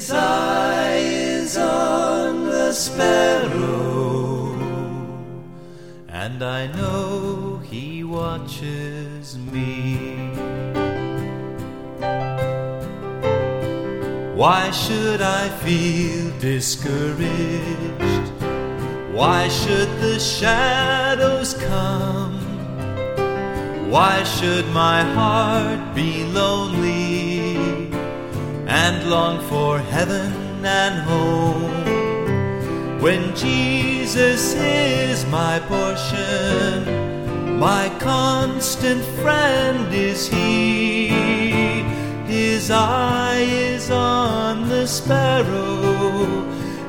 His 0.00 0.12
eye 0.12 0.96
is 0.96 1.58
on 1.58 2.46
the 2.46 2.72
sparrow, 2.72 4.54
and 6.08 6.42
I 6.42 6.68
know 6.68 7.58
He 7.58 8.02
watches 8.02 9.36
me. 9.36 9.98
Why 14.40 14.70
should 14.70 15.20
I 15.20 15.50
feel 15.64 16.32
discouraged? 16.38 18.32
Why 19.12 19.48
should 19.48 19.90
the 20.00 20.18
shadows 20.18 21.52
come? 21.52 22.40
Why 23.90 24.22
should 24.22 24.66
my 24.68 25.02
heart 25.12 25.94
be 25.94 26.24
lonely 26.24 26.89
and 28.70 29.10
long 29.10 29.40
for 29.48 29.80
heaven 29.80 30.64
and 30.64 31.02
home? 31.02 33.00
When 33.00 33.34
Jesus 33.34 34.54
is 34.54 35.26
my 35.26 35.58
portion, 35.66 37.58
my 37.58 37.88
constant 37.98 39.02
friend 39.22 39.92
is 39.92 40.28
He. 40.28 41.08
His 42.26 42.70
eye 42.70 43.40
is 43.40 43.90
on 43.90 44.68
the 44.68 44.86
sparrow, 44.86 46.44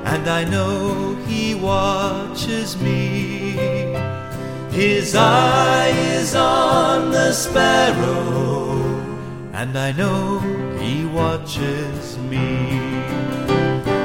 and 0.05 0.27
I 0.27 0.43
know 0.43 1.15
He 1.27 1.55
watches 1.55 2.79
me. 2.79 3.53
His 4.69 5.15
eye 5.15 5.91
is 6.13 6.35
on 6.35 7.09
the 7.09 7.33
sparrow, 7.33 8.83
and 9.53 9.75
I 9.77 9.91
know 9.93 10.70
watches 11.13 12.17
me. 12.17 12.69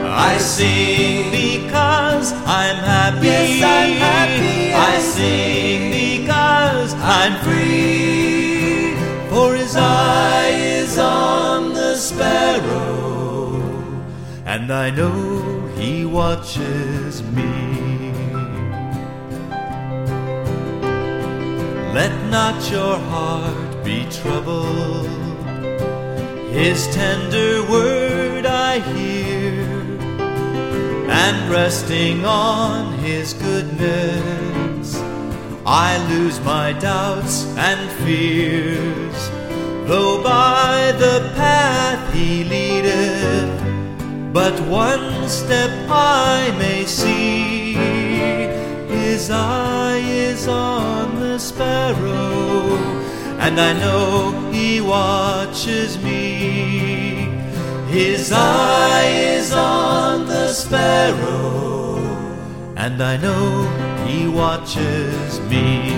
I 0.04 0.38
sing 0.38 1.30
because 1.30 2.32
I'm 2.32 2.76
happy. 2.76 3.26
Yes, 3.26 3.62
I'm 3.62 3.92
happy. 4.08 4.72
I 4.72 4.98
sing 4.98 5.90
because 5.90 6.94
I'm 6.94 7.34
free. 7.44 8.94
For 9.30 9.54
His 9.54 9.76
eye 9.76 10.50
is 10.50 10.98
on 10.98 11.74
the 11.74 11.96
sparrow, 11.96 13.60
and 14.44 14.72
I 14.72 14.90
know 14.90 15.68
He 15.76 16.04
watches 16.04 17.22
me. 17.22 18.12
Let 21.94 22.12
not 22.30 22.70
your 22.70 22.98
heart 22.98 23.84
be 23.84 24.06
troubled. 24.10 25.15
His 26.56 26.86
tender 26.86 27.62
word 27.70 28.46
I 28.46 28.78
hear, 28.78 29.60
and 31.10 31.50
resting 31.50 32.24
on 32.24 32.94
His 33.00 33.34
goodness, 33.34 34.96
I 35.66 35.98
lose 36.08 36.40
my 36.40 36.72
doubts 36.72 37.44
and 37.58 37.90
fears. 38.02 39.28
Though 39.86 40.22
by 40.22 40.92
the 40.98 41.30
path 41.36 42.14
He 42.14 42.42
leadeth, 42.44 44.32
but 44.32 44.58
one 44.60 45.28
step 45.28 45.70
I 45.90 46.54
may 46.58 46.86
see. 46.86 47.55
And 53.58 53.78
I 53.78 53.80
know 53.80 54.50
He 54.52 54.82
watches 54.82 55.96
me. 56.02 57.30
His 57.88 58.30
eye 58.30 59.06
is 59.06 59.50
on 59.52 60.26
the 60.26 60.52
sparrow, 60.52 61.96
and 62.76 63.02
I 63.02 63.16
know 63.16 63.66
He 64.06 64.28
watches 64.28 65.40
me. 65.48 65.90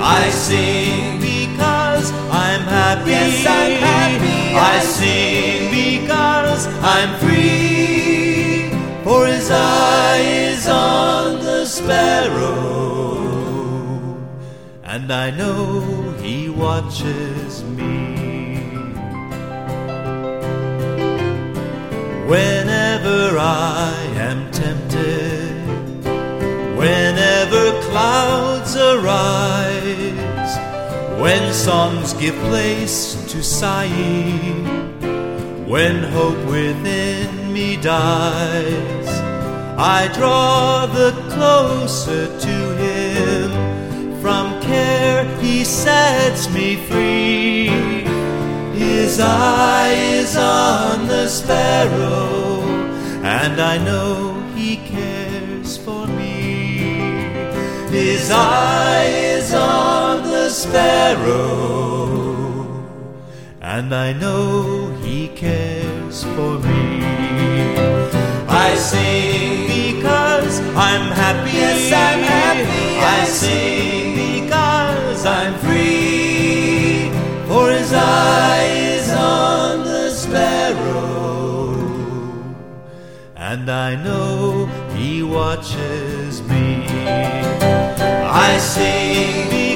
I 0.00 0.28
sing 0.30 1.18
because 1.18 2.12
I'm 2.30 2.60
happy. 2.60 3.10
Yes, 3.10 3.46
I'm 3.46 3.78
happy. 3.90 4.54
I 4.54 4.80
sing 4.80 5.70
because 5.70 6.66
I'm 6.82 7.10
free. 7.20 8.70
For 9.02 9.26
His 9.26 9.50
eye 9.50 10.18
is 10.18 10.68
on 10.68 11.40
the 11.42 11.64
sparrow, 11.64 12.58
and 14.84 15.10
I 15.10 15.30
know 15.30 16.17
watches 16.58 17.62
me. 17.62 18.58
Whenever 22.26 23.38
I 23.38 23.94
am 24.16 24.50
tempted, 24.50 26.04
whenever 26.76 27.80
clouds 27.88 28.76
arise, 28.76 30.52
when 31.20 31.52
songs 31.54 32.12
give 32.14 32.34
place 32.50 33.14
to 33.32 33.42
sighing, 33.42 34.66
when 35.66 36.02
hope 36.02 36.44
within 36.46 37.52
me 37.52 37.76
dies, 37.76 39.08
I 39.78 40.10
draw 40.12 40.86
the 40.86 41.12
closer 41.30 42.26
to 42.40 42.77
He 45.48 45.64
sets 45.64 46.50
me 46.50 46.76
free. 46.88 47.68
His 48.84 49.18
eye 49.18 49.94
is 50.20 50.36
on 50.36 51.08
the 51.08 51.26
sparrow, 51.26 52.60
and 53.22 53.58
I 53.58 53.78
know 53.78 54.42
He 54.54 54.76
cares 54.76 55.78
for 55.78 56.06
me. 56.06 56.36
His 57.88 58.30
eye 58.30 59.06
is 59.36 59.54
on 59.54 60.22
the 60.24 60.50
sparrow, 60.50 61.40
and 63.62 63.94
I 63.94 64.12
know 64.12 64.92
He 65.02 65.28
cares 65.28 66.24
for 66.24 66.58
me. 66.58 67.02
I 68.66 68.74
sing 68.76 69.66
because 69.66 70.60
I'm 70.76 71.10
happy. 71.22 71.56
Yes, 71.56 71.90
I'm 71.90 72.22
happy. 72.36 72.88
I 73.16 73.24
sing 73.24 74.17
because 75.18 75.26
I'm 75.26 75.54
free. 75.58 77.10
For 77.48 77.70
His 77.70 77.92
eye 77.92 78.66
is 78.94 79.10
on 79.10 79.84
the 79.84 80.10
sparrow, 80.10 81.74
and 83.34 83.68
I 83.70 83.96
know 83.96 84.66
He 84.94 85.22
watches 85.22 86.42
me. 86.42 86.86
I 86.86 88.58
sing 88.58 89.67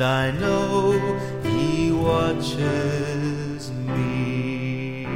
and 0.00 0.08
I 0.08 0.30
know 0.38 0.92
He 1.42 1.92
watches 1.92 3.70
me. 3.70 5.06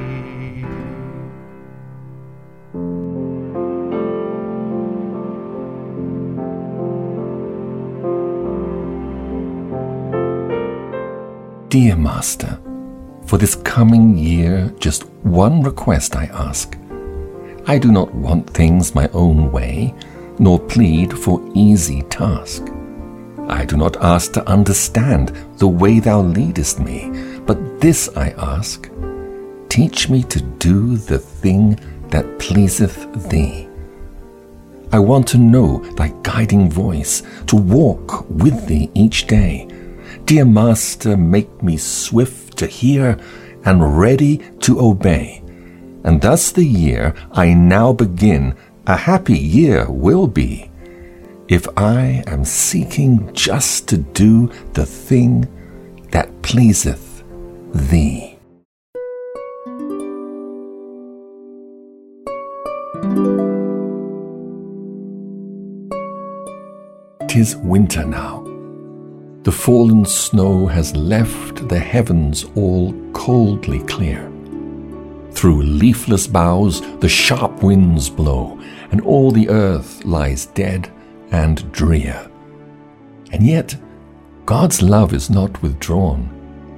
Dear 11.69 11.97
Master, 11.97 12.59
for 13.27 13.39
this 13.39 13.55
coming 13.55 14.19
year, 14.19 14.73
just 14.79 15.05
one 15.23 15.63
request 15.63 16.15
I 16.15 16.27
ask. 16.27 16.77
I 17.67 17.79
do 17.79 17.91
not 17.91 18.15
want 18.15 18.51
things 18.51 18.95
my 18.95 19.09
own 19.15 19.51
way, 19.51 19.95
nor 20.39 20.61
plead 20.61 21.19
for 21.19 21.41
easy 21.55 22.03
task. 22.03 22.74
I 23.49 23.65
do 23.65 23.77
not 23.77 23.97
ask 24.03 24.33
to 24.33 24.49
understand 24.49 25.29
the 25.59 25.69
way 25.69 26.01
thou 26.01 26.21
leadest 26.21 26.81
me, 26.81 27.11
but 27.47 27.81
this 27.81 28.09
I 28.17 28.31
ask 28.31 28.91
teach 29.69 30.09
me 30.09 30.23
to 30.23 30.41
do 30.41 30.97
the 30.97 31.19
thing 31.19 31.79
that 32.11 32.39
pleaseth 32.39 33.29
thee. 33.29 33.69
I 34.93 35.01
want 35.01 35.27
to 35.29 35.39
know 35.39 35.79
thy 35.97 36.15
guiding 36.23 36.71
voice, 36.71 37.25
to 37.49 37.57
walk 37.57 38.31
with 38.31 38.67
thee 38.67 38.89
each 38.95 39.27
day. 39.27 39.67
Dear 40.27 40.45
Master, 40.45 41.17
make 41.17 41.61
me 41.61 41.77
swift 41.77 42.57
to 42.59 42.69
hear 42.69 43.19
and 43.65 43.99
ready 43.99 44.39
to 44.61 44.79
obey. 44.79 45.43
And 46.05 46.21
thus 46.21 46.53
the 46.53 46.65
year 46.65 47.13
I 47.33 47.53
now 47.53 47.93
begin 47.93 48.55
a 48.87 48.97
happy 48.97 49.37
year 49.37 49.91
will 49.91 50.29
be, 50.29 50.71
if 51.49 51.69
I 51.77 52.25
am 52.27 52.45
seeking 52.45 53.33
just 53.35 53.87
to 53.89 53.99
do 53.99 54.51
the 54.73 54.87
thing 54.87 55.47
that 56.11 56.31
pleaseth 56.43 57.23
thee. 57.75 58.39
Tis 67.29 67.57
winter 67.57 68.05
now. 68.05 68.43
The 69.43 69.53
fallen 69.53 70.07
snow 70.07 70.67
has 70.69 70.97
left 70.97 71.69
the 71.69 71.79
heavens 71.79 72.47
all 72.55 72.95
coldly 73.13 73.81
clear. 73.81 74.31
Through 75.33 75.63
leafless 75.63 76.27
boughs 76.27 76.81
the 77.01 77.09
sharp 77.09 77.63
winds 77.63 78.09
blow, 78.09 78.59
and 78.93 79.03
all 79.03 79.31
the 79.31 79.51
earth 79.51 80.03
lies 80.05 80.47
dead 80.47 80.91
and 81.31 81.71
drear. 81.73 82.31
And 83.33 83.47
yet, 83.47 83.77
God's 84.47 84.83
love 84.83 85.13
is 85.13 85.31
not 85.31 85.63
withdrawn. 85.63 86.31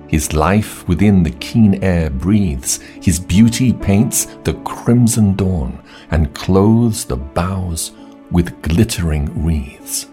His 0.08 0.32
life 0.32 0.86
within 0.86 1.22
the 1.22 1.32
keen 1.32 1.82
air 1.82 2.10
breathes, 2.10 2.78
His 3.02 3.18
beauty 3.18 3.72
paints 3.72 4.26
the 4.44 4.54
crimson 4.64 5.34
dawn, 5.34 5.82
and 6.10 6.34
clothes 6.34 7.04
the 7.04 7.16
boughs 7.16 7.92
with 8.30 8.62
glittering 8.62 9.44
wreaths. 9.44 10.06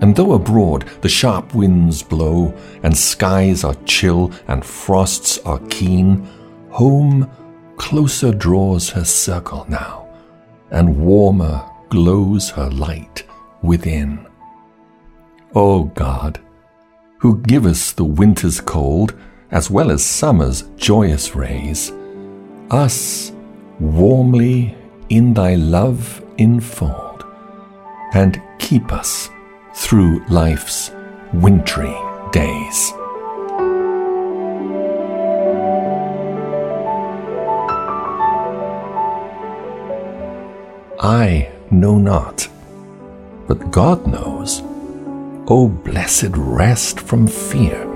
And 0.00 0.14
though 0.14 0.34
abroad 0.34 0.84
the 1.00 1.08
sharp 1.08 1.54
winds 1.54 2.02
blow, 2.02 2.54
and 2.82 2.96
skies 2.96 3.64
are 3.64 3.76
chill, 3.84 4.32
and 4.46 4.64
frosts 4.64 5.38
are 5.38 5.60
keen, 5.70 6.28
home 6.70 7.30
closer 7.76 8.32
draws 8.32 8.90
her 8.90 9.04
circle 9.04 9.66
now, 9.68 10.08
and 10.70 10.96
warmer 10.98 11.68
glows 11.94 12.50
her 12.50 12.68
light 12.70 13.22
within. 13.62 14.26
O 15.54 15.84
God, 15.84 16.40
who 17.18 17.40
givest 17.42 17.96
the 17.96 18.04
winter's 18.04 18.60
cold, 18.60 19.14
as 19.52 19.70
well 19.70 19.92
as 19.92 20.04
summer's 20.04 20.62
joyous 20.76 21.36
rays, 21.36 21.92
us 22.72 23.30
warmly 23.78 24.76
in 25.08 25.34
thy 25.34 25.54
love 25.54 26.20
enfold, 26.38 27.24
and 28.12 28.42
keep 28.58 28.90
us 28.92 29.30
through 29.76 30.20
life's 30.26 30.90
wintry 31.32 31.94
days. 32.32 32.92
I 40.98 41.53
know 41.80 41.98
not, 41.98 42.48
but 43.46 43.70
God 43.70 44.06
knows. 44.06 44.62
O 45.46 45.68
blessed 45.68 46.30
rest 46.36 47.00
from 47.00 47.26
fear! 47.26 47.90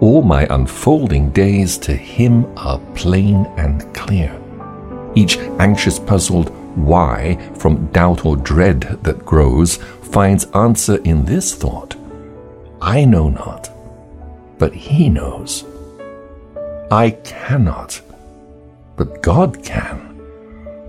All 0.00 0.22
my 0.22 0.46
unfolding 0.50 1.30
days 1.30 1.78
to 1.78 1.94
Him 1.94 2.46
are 2.58 2.80
plain 2.94 3.46
and 3.56 3.94
clear. 3.94 4.36
Each 5.14 5.38
anxious, 5.60 5.98
puzzled 5.98 6.50
why 6.76 7.36
from 7.54 7.86
doubt 7.88 8.24
or 8.24 8.36
dread 8.36 8.98
that 9.02 9.24
grows 9.24 9.76
finds 9.76 10.46
answer 10.52 10.96
in 11.04 11.24
this 11.24 11.54
thought 11.54 11.94
I 12.80 13.04
know 13.04 13.28
not, 13.28 13.70
but 14.58 14.74
He 14.74 15.08
knows. 15.08 15.64
I 16.90 17.10
cannot, 17.22 18.00
but 18.96 19.22
God 19.22 19.62
can. 19.62 20.20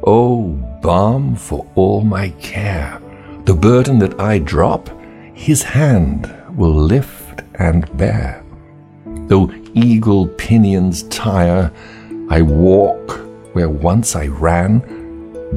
Oh, 0.05 0.57
balm 0.83 1.35
for 1.35 1.65
all 1.73 2.01
my 2.01 2.29
care, 2.41 3.01
the 3.45 3.55
burden 3.55 3.97
that 3.99 4.19
I 4.19 4.37
drop, 4.37 4.89
His 5.33 5.63
hand 5.63 6.31
will 6.55 6.75
lift 6.75 7.41
and 7.55 7.81
bear. 7.97 8.43
Though 9.27 9.51
eagle 9.73 10.27
pinions 10.27 11.03
tire, 11.03 11.71
I 12.29 12.43
walk 12.43 13.19
where 13.53 13.69
once 13.69 14.15
I 14.15 14.27
ran. 14.27 14.81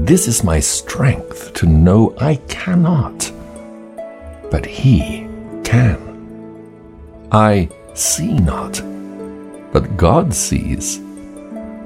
This 0.07 0.27
is 0.29 0.43
my 0.43 0.61
strength 0.61 1.53
to 1.55 1.67
know 1.67 2.15
I 2.19 2.37
cannot 2.49 3.33
but 4.51 4.65
he 4.65 5.27
can. 5.65 5.99
I 7.33 7.69
see 7.95 8.33
not, 8.33 8.83
but 9.73 9.97
God 9.97 10.33
sees. 10.33 11.01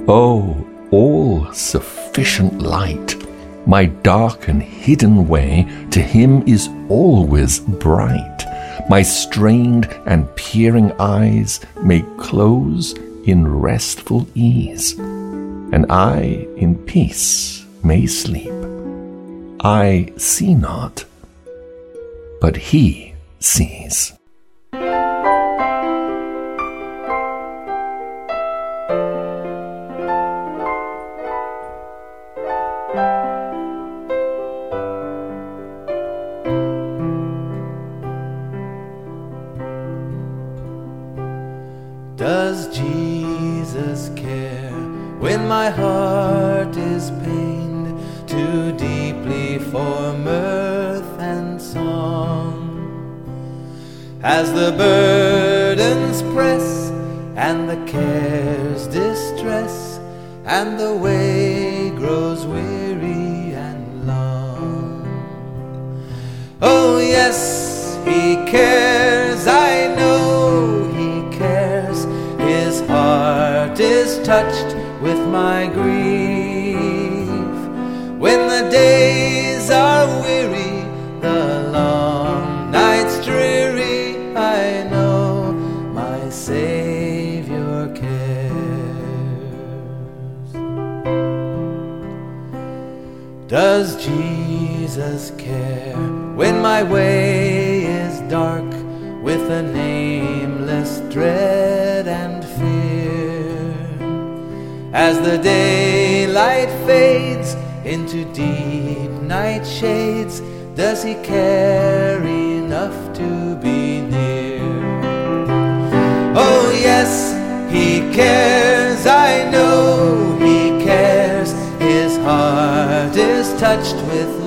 Oh, 0.06 0.66
all 0.90 1.52
sufficient 1.52 2.60
light, 2.60 3.19
my 3.66 3.86
dark 3.86 4.48
and 4.48 4.62
hidden 4.62 5.28
way 5.28 5.66
to 5.90 6.00
him 6.00 6.42
is 6.46 6.68
always 6.88 7.60
bright. 7.60 8.38
My 8.88 9.02
strained 9.02 9.86
and 10.06 10.34
peering 10.36 10.92
eyes 10.98 11.60
may 11.82 12.02
close 12.18 12.94
in 13.24 13.46
restful 13.46 14.26
ease, 14.34 14.98
and 14.98 15.86
I 15.90 16.46
in 16.56 16.76
peace 16.86 17.64
may 17.84 18.06
sleep. 18.06 18.52
I 19.60 20.12
see 20.16 20.54
not, 20.54 21.04
but 22.40 22.56
he 22.56 23.14
sees. 23.38 24.12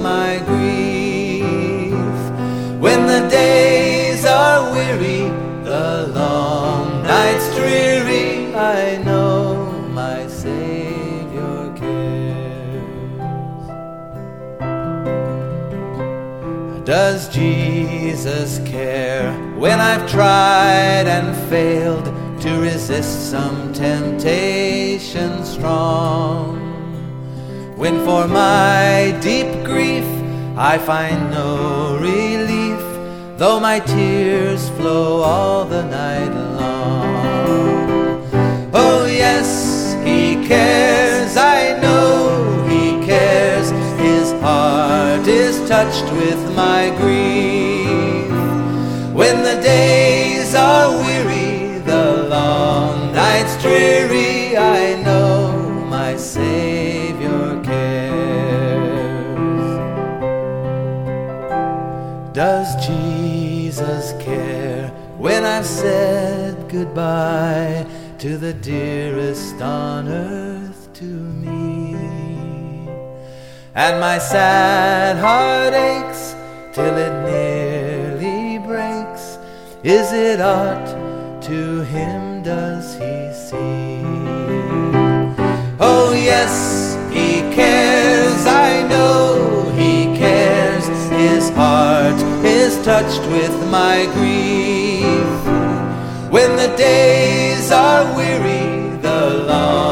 My 0.03 0.37
grief. 0.45 1.93
When 2.81 3.07
the 3.07 3.25
days 3.29 4.25
are 4.25 4.69
weary, 4.73 5.29
the 5.63 6.11
long 6.13 7.03
nights 7.03 7.55
dreary, 7.55 8.53
I 8.53 8.97
know 8.97 9.71
my 10.01 10.27
Savior 10.27 11.73
cares. 11.77 12.83
Does 16.85 17.29
Jesus 17.29 18.59
care 18.67 19.31
when 19.57 19.79
I've 19.79 20.05
tried 20.11 21.07
and 21.07 21.33
failed 21.49 22.07
to 22.41 22.59
resist 22.59 23.31
some 23.31 23.71
temptation 23.71 25.45
strong? 25.45 26.63
When 27.83 28.05
for 28.05 28.27
my 28.27 29.17
deep 29.19 29.65
grief 29.65 29.92
I 30.55 30.77
find 30.77 31.31
no 31.31 31.97
relief, 31.99 32.79
though 33.39 33.59
my 33.59 33.79
tears 33.79 34.69
flow 34.69 35.23
all 35.23 35.65
the 35.65 35.83
night 35.83 36.29
long. 36.29 38.21
Oh, 38.71 39.05
yes, 39.07 39.95
He 40.05 40.45
cares, 40.47 41.37
I 41.37 41.81
know 41.81 42.67
He 42.69 43.03
cares. 43.03 43.71
His 43.99 44.31
heart 44.43 45.27
is 45.27 45.57
touched 45.67 46.11
with 46.13 46.55
my 46.55 46.93
grief. 47.01 48.29
When 49.11 49.41
the 49.41 49.59
days 49.59 50.53
are 50.53 50.91
weary, 50.91 51.79
the 51.79 52.27
long 52.29 53.11
nights 53.11 53.59
dreary, 53.59 54.55
I 54.55 55.01
know 55.01 55.51
my 55.89 56.15
Savior 56.15 56.72
Does 62.33 62.75
Jesus 62.87 64.11
care 64.13 64.89
when 65.19 65.45
I've 65.45 65.67
said 65.67 66.67
goodbye 66.67 67.85
to 68.17 68.37
the 68.39 68.53
dearest 68.53 69.61
on 69.61 70.07
earth 70.07 70.91
to 70.93 71.03
me? 71.03 71.93
And 73.75 73.99
my 73.99 74.17
sad 74.17 75.17
heart 75.17 75.75
aches 75.75 76.35
till 76.73 76.97
it 76.97 77.13
nearly 77.29 78.57
breaks. 78.65 79.37
Is 79.83 80.11
it 80.11 80.41
aught 80.41 81.41
to 81.43 81.81
him 81.81 82.41
does 82.41 82.95
he 82.95 83.31
see? 83.47 84.01
Oh, 85.79 86.13
yes, 86.15 86.97
he 87.11 87.41
cares, 87.53 88.12
His 91.43 91.51
heart 91.57 92.21
is 92.45 92.81
touched 92.85 93.19
with 93.27 93.53
my 93.69 94.05
grief. 94.15 95.35
When 96.31 96.55
the 96.55 96.73
days 96.77 97.69
are 97.69 98.05
weary, 98.15 98.97
the 99.01 99.43
long 99.45 99.82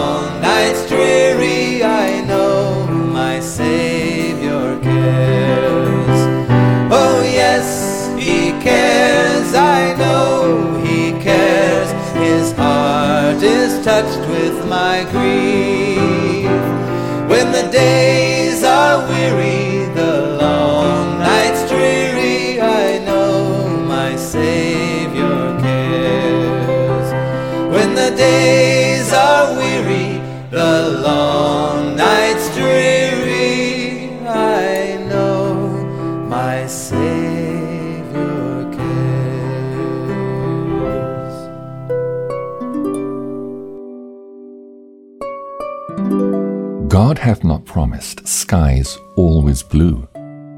hath 47.22 47.44
not 47.44 47.64
promised 47.66 48.28
skies 48.28 48.98
always 49.16 49.62
blue, 49.62 50.08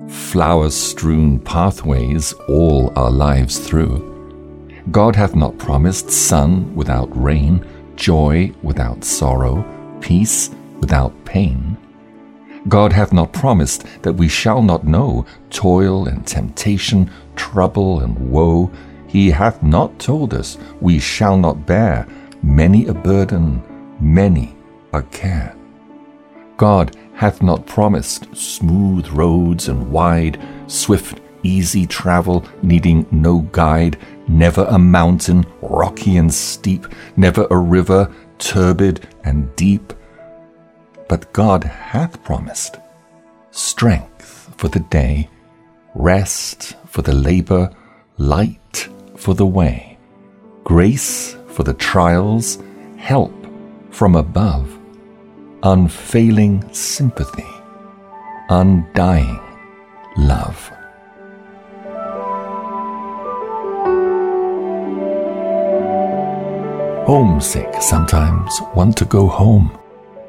flower 0.07 0.69
strewn 0.69 1.37
pathways 1.39 2.31
all 2.47 2.93
our 2.95 3.11
lives 3.11 3.59
through. 3.59 3.99
God 4.89 5.13
hath 5.13 5.35
not 5.35 5.57
promised 5.57 6.09
sun 6.09 6.73
without 6.73 7.09
rain, 7.21 7.65
joy 7.97 8.49
without 8.63 9.03
sorrow, 9.03 9.65
peace 9.99 10.51
without 10.79 11.13
pain. 11.25 11.77
God 12.69 12.93
hath 12.93 13.11
not 13.11 13.33
promised 13.33 13.83
that 14.03 14.13
we 14.13 14.29
shall 14.29 14.61
not 14.61 14.87
know 14.87 15.25
toil 15.49 16.07
and 16.07 16.25
temptation, 16.25 17.11
trouble 17.35 17.99
and 17.99 18.17
woe. 18.31 18.71
He 19.05 19.29
hath 19.29 19.61
not 19.63 19.99
told 19.99 20.33
us 20.33 20.57
we 20.79 20.97
shall 20.97 21.35
not 21.35 21.65
bear 21.65 22.07
many 22.41 22.87
a 22.87 22.93
burden, 22.93 23.61
many 23.99 24.55
a 24.93 25.01
care. 25.03 25.57
God 26.63 26.95
hath 27.15 27.43
not 27.43 27.65
promised 27.67 28.33
smooth 28.33 29.05
roads 29.09 29.67
and 29.67 29.91
wide, 29.91 30.39
swift, 30.67 31.19
easy 31.43 31.85
travel, 31.85 32.45
needing 32.61 33.05
no 33.11 33.39
guide, 33.51 33.97
never 34.29 34.63
a 34.69 34.79
mountain 34.79 35.45
rocky 35.61 36.15
and 36.15 36.33
steep, 36.33 36.87
never 37.17 37.45
a 37.51 37.57
river 37.57 38.09
turbid 38.39 39.05
and 39.25 39.53
deep. 39.57 39.91
But 41.09 41.33
God 41.33 41.65
hath 41.65 42.23
promised 42.23 42.77
strength 43.51 44.53
for 44.55 44.69
the 44.69 44.85
day, 44.89 45.29
rest 45.95 46.77
for 46.85 47.01
the 47.01 47.13
labor, 47.13 47.71
light 48.15 48.87
for 49.17 49.35
the 49.35 49.45
way, 49.45 49.97
grace 50.63 51.35
for 51.47 51.63
the 51.63 51.73
trials, 51.73 52.57
help 52.95 53.33
from 53.91 54.15
above, 54.15 54.72
unfailing 55.65 56.61
sympathy, 56.73 57.47
undying 58.49 59.39
love. 60.17 60.69
Homesick 67.07 67.81
sometimes, 67.81 68.59
want 68.75 68.97
to 68.97 69.05
go 69.05 69.25
home, 69.27 69.77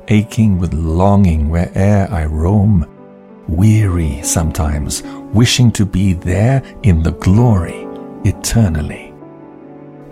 aching 0.07 0.57
with 0.57 0.73
longing 0.73 1.49
where'er 1.49 2.07
I 2.13 2.27
roam, 2.27 2.87
weary 3.49 4.23
sometimes, 4.23 5.03
wishing 5.33 5.73
to 5.73 5.85
be 5.85 6.13
there 6.13 6.63
in 6.85 7.03
the 7.03 7.13
glory 7.13 7.89
eternally. 8.25 9.13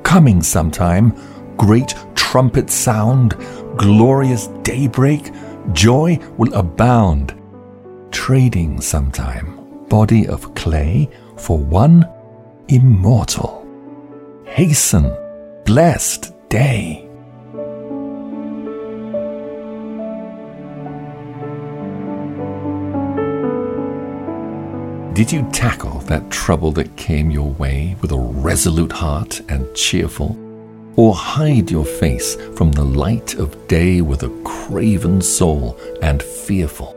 Coming 0.03 0.43
sometime, 0.43 1.15
great 1.57 1.95
trumpet 2.15 2.71
sound, 2.71 3.37
glorious 3.77 4.49
daybreak, 4.63 5.31
joy 5.73 6.19
will 6.37 6.53
abound. 6.55 7.35
Trading 8.11 8.81
sometime, 8.81 9.87
body 9.89 10.27
of 10.27 10.55
clay 10.55 11.09
for 11.37 11.59
one 11.59 12.09
immortal. 12.69 13.67
Hasten, 14.45 15.15
blessed 15.65 16.33
day. 16.49 17.09
Did 25.15 25.31
you 25.31 25.43
tackle 25.53 25.99
that 26.01 26.31
trouble 26.31 26.73
that 26.73 26.97
came 26.97 27.31
your 27.31 27.51
way 27.51 27.97
with 28.01 28.13
a 28.13 28.19
resolute 28.19 28.93
heart 28.93 29.43
and 29.51 29.73
cheerful? 29.75 30.42
Or 30.97 31.15
hide 31.15 31.71
your 31.71 31.87
face 31.87 32.37
from 32.57 32.73
the 32.73 32.85
light 32.85 33.35
of 33.35 33.67
day 33.67 34.01
with 34.01 34.23
a 34.25 34.43
craven 34.45 35.23
soul 35.23 35.79
and 36.03 36.23
fearful? 36.23 36.95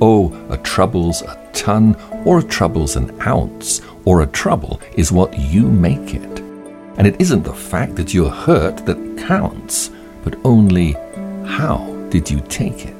Oh, 0.00 0.32
a 0.48 0.56
trouble's 0.58 1.22
a 1.22 1.50
ton, 1.52 1.96
or 2.24 2.38
a 2.38 2.42
trouble's 2.42 2.96
an 2.96 3.20
ounce, 3.22 3.80
or 4.04 4.22
a 4.22 4.26
trouble 4.26 4.80
is 4.94 5.10
what 5.12 5.38
you 5.38 5.62
make 5.66 6.14
it. 6.14 6.40
And 6.96 7.06
it 7.06 7.20
isn't 7.20 7.42
the 7.42 7.52
fact 7.52 7.96
that 7.96 8.14
you're 8.14 8.30
hurt 8.30 8.86
that 8.86 9.24
counts, 9.26 9.90
but 10.22 10.38
only 10.44 10.92
how 11.44 11.84
did 12.10 12.30
you 12.30 12.40
take 12.48 12.86
it? 12.86 12.96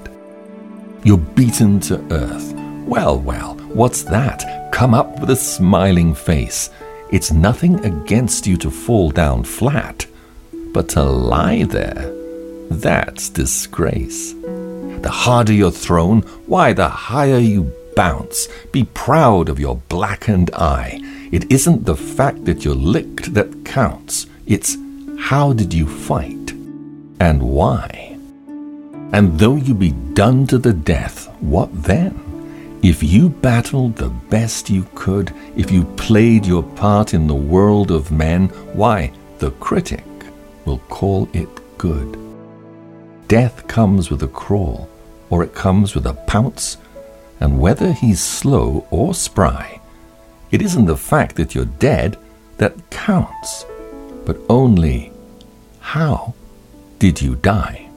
You're 1.04 1.18
beaten 1.18 1.80
to 1.80 2.04
earth. 2.12 2.52
Well, 2.86 3.18
well, 3.20 3.54
what's 3.72 4.02
that? 4.04 4.72
Come 4.72 4.92
up 4.92 5.20
with 5.20 5.30
a 5.30 5.36
smiling 5.36 6.14
face. 6.14 6.70
It's 7.12 7.32
nothing 7.32 7.84
against 7.84 8.46
you 8.46 8.56
to 8.58 8.70
fall 8.70 9.10
down 9.10 9.42
flat, 9.42 10.06
but 10.72 10.88
to 10.90 11.02
lie 11.02 11.64
there, 11.64 12.14
that's 12.70 13.28
disgrace. 13.28 14.32
The 14.32 15.10
harder 15.10 15.52
you're 15.52 15.72
thrown, 15.72 16.22
why, 16.46 16.72
the 16.72 16.88
higher 16.88 17.38
you 17.38 17.72
bounce. 17.96 18.46
Be 18.70 18.84
proud 18.84 19.48
of 19.48 19.58
your 19.58 19.76
blackened 19.88 20.50
eye. 20.54 21.00
It 21.32 21.50
isn't 21.50 21.84
the 21.84 21.96
fact 21.96 22.44
that 22.44 22.64
you're 22.64 22.74
licked 22.74 23.34
that 23.34 23.64
counts, 23.64 24.26
it's 24.46 24.76
how 25.18 25.52
did 25.52 25.74
you 25.74 25.88
fight 25.88 26.52
and 27.18 27.42
why. 27.42 28.16
And 29.12 29.38
though 29.38 29.56
you 29.56 29.74
be 29.74 29.90
done 30.14 30.46
to 30.46 30.58
the 30.58 30.72
death, 30.72 31.26
what 31.40 31.70
then? 31.82 32.29
If 32.82 33.02
you 33.02 33.28
battled 33.28 33.96
the 33.96 34.08
best 34.08 34.70
you 34.70 34.86
could, 34.94 35.34
if 35.54 35.70
you 35.70 35.84
played 35.96 36.46
your 36.46 36.62
part 36.62 37.12
in 37.12 37.26
the 37.26 37.34
world 37.34 37.90
of 37.90 38.10
men, 38.10 38.48
why, 38.72 39.12
the 39.38 39.50
critic 39.52 40.04
will 40.64 40.78
call 40.88 41.28
it 41.34 41.48
good. 41.76 42.18
Death 43.28 43.68
comes 43.68 44.10
with 44.10 44.22
a 44.22 44.28
crawl, 44.28 44.88
or 45.28 45.44
it 45.44 45.54
comes 45.54 45.94
with 45.94 46.06
a 46.06 46.14
pounce, 46.26 46.78
and 47.38 47.60
whether 47.60 47.92
he's 47.92 48.20
slow 48.20 48.86
or 48.90 49.12
spry, 49.12 49.78
it 50.50 50.62
isn't 50.62 50.86
the 50.86 50.96
fact 50.96 51.36
that 51.36 51.54
you're 51.54 51.66
dead 51.66 52.16
that 52.56 52.88
counts, 52.88 53.66
but 54.24 54.38
only 54.48 55.12
how 55.80 56.32
did 56.98 57.20
you 57.20 57.34
die? 57.34 57.89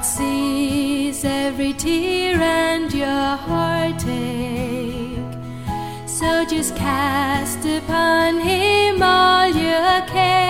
God 0.00 0.06
sees 0.06 1.26
every 1.26 1.74
tear 1.74 2.40
and 2.40 2.90
your 2.90 3.36
heartache. 3.36 4.08
So 6.06 6.46
just 6.46 6.74
cast 6.74 7.58
upon 7.66 8.40
Him 8.40 9.02
all 9.02 9.48
your 9.48 10.00
care. 10.06 10.49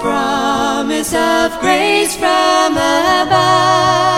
Promise 0.00 1.14
of 1.14 1.58
grace 1.60 2.16
from 2.16 2.72
above. 2.76 4.17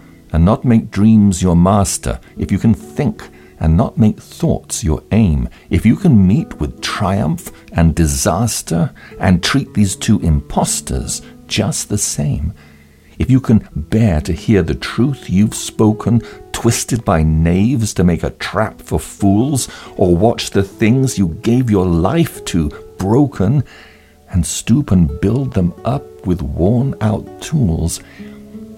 and 0.31 0.45
not 0.45 0.65
make 0.65 0.91
dreams 0.91 1.41
your 1.41 1.55
master, 1.55 2.19
if 2.37 2.51
you 2.51 2.57
can 2.57 2.73
think 2.73 3.29
and 3.59 3.77
not 3.77 3.97
make 3.97 4.19
thoughts 4.19 4.83
your 4.83 5.03
aim, 5.11 5.47
if 5.69 5.85
you 5.85 5.95
can 5.95 6.27
meet 6.27 6.59
with 6.59 6.81
triumph 6.81 7.51
and 7.73 7.95
disaster 7.95 8.91
and 9.19 9.43
treat 9.43 9.73
these 9.73 9.95
two 9.95 10.19
impostors 10.21 11.21
just 11.47 11.89
the 11.89 11.97
same, 11.97 12.53
if 13.19 13.29
you 13.29 13.39
can 13.39 13.67
bear 13.75 14.19
to 14.21 14.33
hear 14.33 14.63
the 14.63 14.73
truth 14.73 15.29
you've 15.29 15.53
spoken 15.53 16.21
twisted 16.51 17.03
by 17.05 17.23
knaves 17.23 17.93
to 17.93 18.03
make 18.03 18.23
a 18.23 18.29
trap 18.31 18.79
for 18.81 18.99
fools, 18.99 19.67
or 19.95 20.15
watch 20.15 20.51
the 20.51 20.63
things 20.63 21.17
you 21.17 21.27
gave 21.41 21.69
your 21.69 21.85
life 21.85 22.43
to 22.45 22.69
broken, 22.97 23.63
and 24.29 24.45
stoop 24.45 24.91
and 24.91 25.19
build 25.21 25.53
them 25.53 25.73
up 25.85 26.03
with 26.25 26.41
worn 26.41 26.95
out 27.01 27.41
tools, 27.41 27.99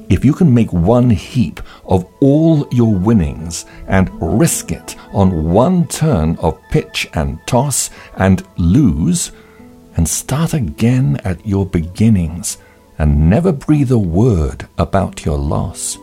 if 0.09 0.23
you 0.23 0.33
can 0.33 0.53
make 0.53 0.71
one 0.71 1.09
heap 1.09 1.61
of 1.85 2.05
all 2.19 2.67
your 2.71 2.93
winnings 2.93 3.65
and 3.87 4.09
risk 4.21 4.71
it 4.71 4.95
on 5.11 5.51
one 5.51 5.87
turn 5.87 6.35
of 6.37 6.61
pitch 6.69 7.07
and 7.13 7.39
toss 7.47 7.89
and 8.17 8.45
lose, 8.57 9.31
and 9.95 10.07
start 10.07 10.53
again 10.53 11.19
at 11.23 11.45
your 11.45 11.65
beginnings 11.65 12.57
and 12.97 13.29
never 13.29 13.51
breathe 13.51 13.91
a 13.91 13.97
word 13.97 14.67
about 14.77 15.25
your 15.25 15.37
loss, 15.37 15.97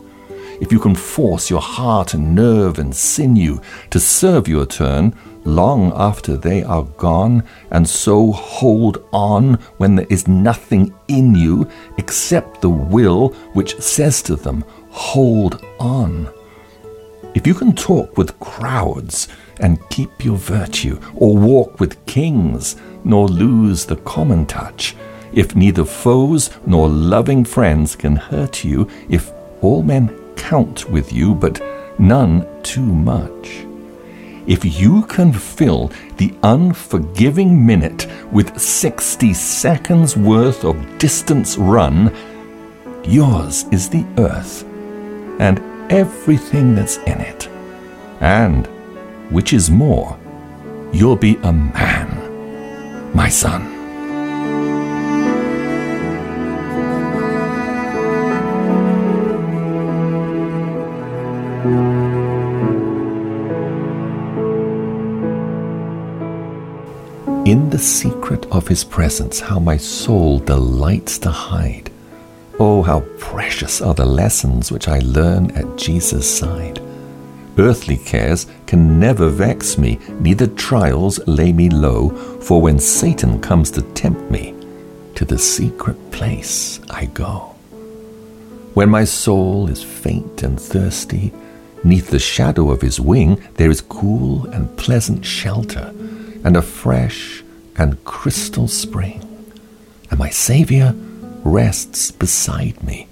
if 0.59 0.71
you 0.71 0.79
can 0.79 0.95
force 0.95 1.49
your 1.49 1.61
heart 1.61 2.13
and 2.13 2.35
nerve 2.35 2.79
and 2.79 2.95
sinew 2.95 3.59
to 3.89 3.99
serve 3.99 4.47
your 4.47 4.65
turn 4.65 5.15
long 5.43 5.91
after 5.95 6.37
they 6.37 6.63
are 6.63 6.83
gone, 6.83 7.43
and 7.71 7.87
so 7.87 8.31
hold 8.31 9.03
on 9.11 9.55
when 9.77 9.95
there 9.95 10.07
is 10.09 10.27
nothing 10.27 10.93
in 11.07 11.35
you 11.35 11.69
except 11.97 12.61
the 12.61 12.69
will 12.69 13.29
which 13.53 13.79
says 13.79 14.21
to 14.23 14.35
them, 14.35 14.63
Hold 14.89 15.65
on. 15.79 16.29
If 17.33 17.47
you 17.47 17.53
can 17.53 17.73
talk 17.73 18.17
with 18.17 18.37
crowds 18.39 19.29
and 19.59 19.89
keep 19.89 20.25
your 20.25 20.37
virtue, 20.37 20.99
or 21.15 21.37
walk 21.37 21.79
with 21.79 22.05
kings, 22.05 22.75
nor 23.05 23.27
lose 23.27 23.85
the 23.85 23.95
common 23.97 24.45
touch, 24.45 24.95
if 25.33 25.55
neither 25.55 25.85
foes 25.85 26.49
nor 26.65 26.89
loving 26.89 27.45
friends 27.45 27.95
can 27.95 28.17
hurt 28.17 28.65
you, 28.65 28.89
if 29.09 29.31
all 29.61 29.81
men 29.81 30.09
count 30.35 30.89
with 30.89 31.13
you, 31.13 31.33
but 31.33 31.61
none 31.97 32.45
too 32.63 32.81
much. 32.81 33.65
If 34.47 34.65
you 34.65 35.03
can 35.03 35.31
fill 35.31 35.91
the 36.17 36.33
unforgiving 36.41 37.65
minute 37.65 38.07
with 38.31 38.59
60 38.59 39.33
seconds 39.33 40.17
worth 40.17 40.63
of 40.63 40.97
distance 40.97 41.57
run, 41.57 42.13
yours 43.03 43.65
is 43.71 43.89
the 43.89 44.05
earth 44.17 44.63
and 45.39 45.59
everything 45.91 46.75
that's 46.75 46.97
in 46.97 47.19
it. 47.21 47.47
And, 48.19 48.67
which 49.29 49.53
is 49.53 49.69
more, 49.69 50.17
you'll 50.91 51.15
be 51.15 51.37
a 51.43 51.53
man, 51.53 53.13
my 53.13 53.29
son. 53.29 53.70
In 67.51 67.69
the 67.69 67.79
secret 67.79 68.45
of 68.45 68.69
his 68.69 68.85
presence, 68.85 69.41
how 69.41 69.59
my 69.59 69.75
soul 69.75 70.39
delights 70.39 71.17
to 71.17 71.29
hide. 71.29 71.91
Oh, 72.57 72.81
how 72.81 73.01
precious 73.19 73.81
are 73.81 73.93
the 73.93 74.05
lessons 74.05 74.71
which 74.71 74.87
I 74.87 74.99
learn 74.99 75.51
at 75.51 75.75
Jesus' 75.75 76.33
side. 76.33 76.79
Earthly 77.57 77.97
cares 77.97 78.47
can 78.67 79.01
never 79.01 79.27
vex 79.27 79.77
me, 79.77 79.99
neither 80.21 80.47
trials 80.47 81.19
lay 81.27 81.51
me 81.51 81.69
low, 81.69 82.11
for 82.39 82.61
when 82.61 82.79
Satan 82.79 83.41
comes 83.41 83.69
to 83.71 83.81
tempt 83.81 84.31
me, 84.31 84.55
to 85.15 85.25
the 85.25 85.37
secret 85.37 85.97
place 86.11 86.79
I 86.89 87.07
go. 87.07 87.53
When 88.75 88.89
my 88.89 89.03
soul 89.03 89.67
is 89.67 89.83
faint 89.83 90.41
and 90.41 90.57
thirsty, 90.57 91.33
neath 91.83 92.11
the 92.11 92.17
shadow 92.19 92.71
of 92.71 92.81
his 92.81 93.01
wing 93.01 93.43
there 93.55 93.69
is 93.69 93.81
cool 93.81 94.45
and 94.51 94.77
pleasant 94.77 95.25
shelter, 95.25 95.93
and 96.43 96.57
a 96.57 96.61
fresh 96.61 97.40
and 97.77 98.03
crystal 98.03 98.67
spring. 98.67 99.27
And 100.09 100.19
my 100.19 100.29
Saviour 100.29 100.93
rests 101.43 102.11
beside 102.11 102.83
me 102.83 103.07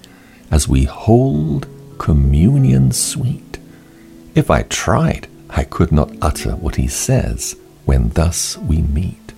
as 0.50 0.68
we 0.68 0.84
hold 0.84 1.66
communion 1.98 2.92
sweet. 2.92 3.58
If 4.34 4.50
I 4.50 4.62
tried, 4.62 5.28
I 5.48 5.64
could 5.64 5.92
not 5.92 6.12
utter 6.22 6.56
what 6.56 6.76
he 6.76 6.88
says 6.88 7.56
when 7.84 8.10
thus 8.10 8.56
we 8.58 8.82
meet. 8.82 9.32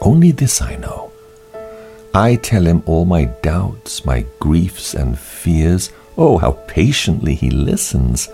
Only 0.00 0.30
this 0.30 0.62
I 0.62 0.76
know. 0.76 1.10
I 2.14 2.36
tell 2.36 2.64
him 2.64 2.82
all 2.86 3.04
my 3.04 3.24
doubts, 3.42 4.04
my 4.04 4.24
griefs 4.38 4.94
and 4.94 5.18
fears. 5.18 5.90
Oh, 6.16 6.38
how 6.38 6.52
patiently 6.66 7.34
he 7.34 7.50
listens, 7.50 8.28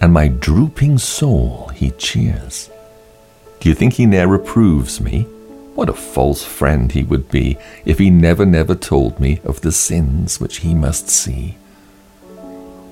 and 0.00 0.12
my 0.12 0.28
drooping 0.28 0.98
soul 0.98 1.68
he 1.74 1.90
cheers. 1.92 2.70
Do 3.60 3.68
you 3.68 3.74
think 3.74 3.94
he 3.94 4.06
ne'er 4.06 4.28
reproves 4.28 5.00
me? 5.00 5.26
What 5.78 5.88
a 5.88 5.94
false 5.94 6.42
friend 6.42 6.90
he 6.90 7.04
would 7.04 7.30
be 7.30 7.56
if 7.84 7.98
he 8.00 8.10
never, 8.10 8.44
never 8.44 8.74
told 8.74 9.20
me 9.20 9.40
of 9.44 9.60
the 9.60 9.70
sins 9.70 10.40
which 10.40 10.56
he 10.56 10.74
must 10.74 11.08
see. 11.08 11.56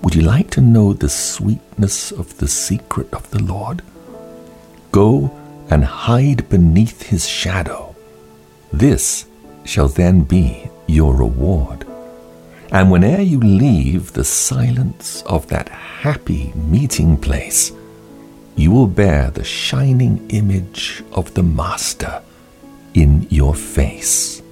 Would 0.03 0.15
you 0.15 0.23
like 0.23 0.51
to 0.51 0.61
know 0.61 0.93
the 0.93 1.09
sweetness 1.09 2.13
of 2.13 2.39
the 2.39 2.47
secret 2.47 3.13
of 3.13 3.29
the 3.33 3.43
Lord? 3.43 3.83
Go 4.93 5.37
and 5.69 5.85
hide 5.85 6.49
beneath 6.49 7.03
his 7.03 7.27
shadow. 7.27 7.97
This 8.73 9.27
shall 9.65 9.89
then 9.89 10.23
be 10.23 10.71
your 10.87 11.17
reward. 11.17 11.85
And 12.71 12.89
whene'er 12.89 13.21
you 13.21 13.41
leave 13.41 14.13
the 14.13 14.23
silence 14.23 15.23
of 15.23 15.49
that 15.49 15.69
happy 15.71 16.53
meeting 16.55 17.17
place, 17.17 17.73
you 18.55 18.71
will 18.71 18.87
bear 18.87 19.33
the 19.33 19.43
shining 19.43 20.25
image 20.31 21.03
of 21.11 21.35
the 21.35 21.43
Master 21.43 22.23
in 22.97 23.27
your 23.29 23.55
face. 23.55 24.43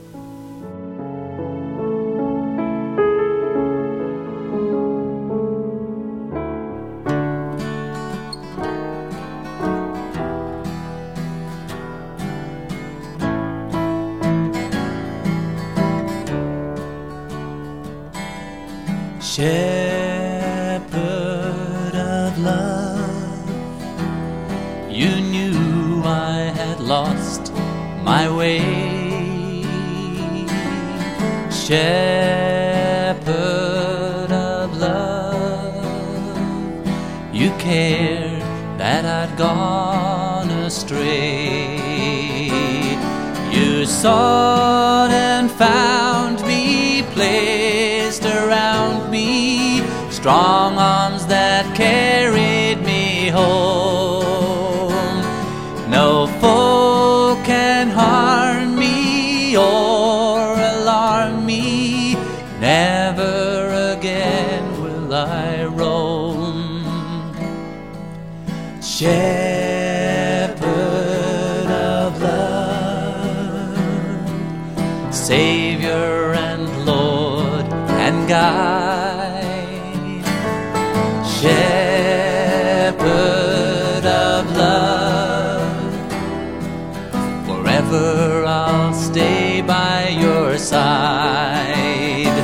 Of 84.44 84.56
love, 84.56 85.94
forever 87.46 88.44
I'll 88.46 88.92
stay 88.92 89.62
by 89.62 90.08
your 90.08 90.58
side. 90.58 92.36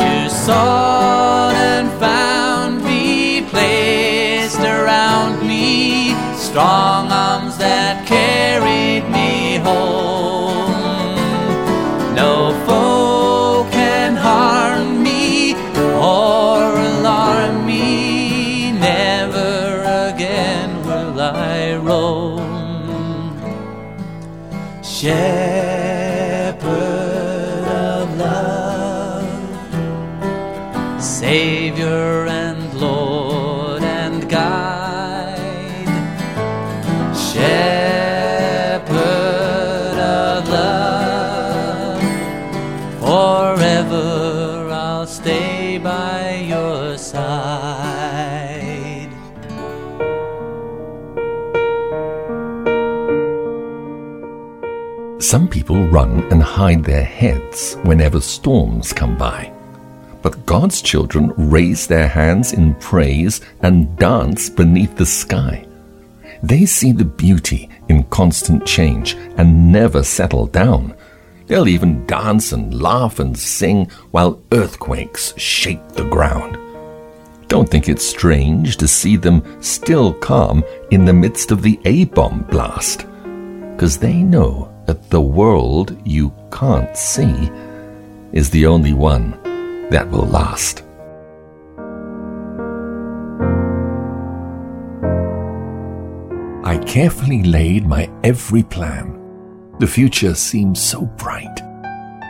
You 0.00 0.30
sought 0.30 1.54
and 1.54 1.90
found 1.98 2.84
me, 2.84 3.42
placed 3.50 4.60
around 4.60 5.46
me 5.46 6.14
strong 6.36 7.10
arms 7.10 7.58
that 7.58 8.06
carried 8.06 8.67
Shepherd 24.98 25.37
Some 55.28 55.46
people 55.46 55.86
run 55.88 56.20
and 56.32 56.42
hide 56.42 56.84
their 56.84 57.04
heads 57.04 57.74
whenever 57.82 58.18
storms 58.18 58.94
come 58.94 59.18
by. 59.18 59.52
But 60.22 60.46
God's 60.46 60.80
children 60.80 61.34
raise 61.36 61.86
their 61.86 62.08
hands 62.08 62.54
in 62.54 62.74
praise 62.76 63.42
and 63.60 63.94
dance 63.98 64.48
beneath 64.48 64.96
the 64.96 65.04
sky. 65.04 65.66
They 66.42 66.64
see 66.64 66.92
the 66.92 67.04
beauty 67.04 67.68
in 67.90 68.04
constant 68.04 68.64
change 68.64 69.16
and 69.36 69.70
never 69.70 70.02
settle 70.02 70.46
down. 70.46 70.96
They'll 71.46 71.68
even 71.68 72.06
dance 72.06 72.52
and 72.52 72.80
laugh 72.80 73.18
and 73.18 73.38
sing 73.38 73.90
while 74.12 74.40
earthquakes 74.52 75.34
shake 75.36 75.86
the 75.90 76.08
ground. 76.08 76.56
Don't 77.48 77.68
think 77.68 77.90
it's 77.90 78.06
strange 78.06 78.78
to 78.78 78.88
see 78.88 79.16
them 79.16 79.42
still 79.62 80.14
calm 80.14 80.64
in 80.90 81.04
the 81.04 81.12
midst 81.12 81.50
of 81.50 81.60
the 81.60 81.78
A 81.84 82.06
bomb 82.06 82.44
blast. 82.44 83.04
Because 83.74 83.98
they 83.98 84.22
know 84.22 84.72
that 84.88 85.10
the 85.10 85.20
world 85.20 85.94
you 86.06 86.32
can't 86.50 86.96
see 86.96 87.50
is 88.32 88.48
the 88.48 88.64
only 88.64 88.94
one 88.94 89.32
that 89.90 90.10
will 90.10 90.24
last. 90.24 90.82
I 96.64 96.78
carefully 96.86 97.42
laid 97.42 97.86
my 97.86 98.10
every 98.24 98.62
plan. 98.62 99.20
The 99.78 99.86
future 99.86 100.34
seemed 100.34 100.78
so 100.78 101.02
bright. 101.02 101.60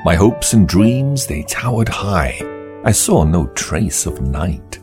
My 0.05 0.17
hopes 0.17 0.53
and 0.53 0.67
dreams, 0.67 1.27
they 1.27 1.45
towered 1.45 1.89
high. 1.89 2.41
I 2.85 2.91
saw 2.91 3.23
no 3.23 3.47
trace 3.55 4.05
of 4.05 4.21
night. 4.21 4.81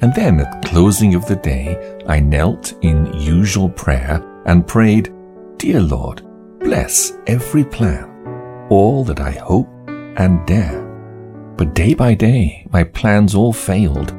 And 0.00 0.12
then 0.12 0.40
at 0.40 0.64
closing 0.64 1.14
of 1.14 1.24
the 1.26 1.36
day, 1.36 2.00
I 2.08 2.18
knelt 2.18 2.72
in 2.82 3.12
usual 3.12 3.68
prayer 3.68 4.20
and 4.44 4.66
prayed, 4.66 5.14
Dear 5.56 5.82
Lord, 5.82 6.22
bless 6.60 7.12
every 7.26 7.64
plan, 7.64 8.06
all 8.70 9.02
that 9.04 9.20
I 9.20 9.32
hope 9.32 9.68
and 9.88 10.46
dare. 10.46 10.86
But 11.56 11.74
day 11.74 11.94
by 11.94 12.14
day, 12.14 12.66
my 12.70 12.84
plans 12.84 13.34
all 13.34 13.52
failed. 13.52 14.14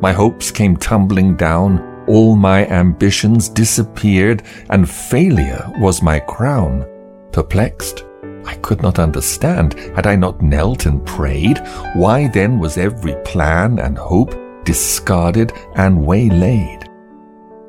My 0.00 0.12
hopes 0.12 0.50
came 0.50 0.76
tumbling 0.76 1.36
down, 1.36 2.04
all 2.06 2.36
my 2.36 2.66
ambitions 2.66 3.48
disappeared, 3.48 4.42
and 4.70 4.88
failure 4.88 5.72
was 5.78 6.02
my 6.02 6.20
crown. 6.20 6.84
Perplexed, 7.32 8.04
I 8.44 8.54
could 8.56 8.82
not 8.82 8.98
understand, 8.98 9.74
had 9.94 10.06
I 10.06 10.16
not 10.16 10.42
knelt 10.42 10.86
and 10.86 11.04
prayed, 11.04 11.58
why 11.94 12.28
then 12.28 12.58
was 12.58 12.78
every 12.78 13.16
plan 13.24 13.78
and 13.78 13.98
hope 13.98 14.34
discarded 14.64 15.52
and 15.74 16.04
waylaid? 16.06 16.88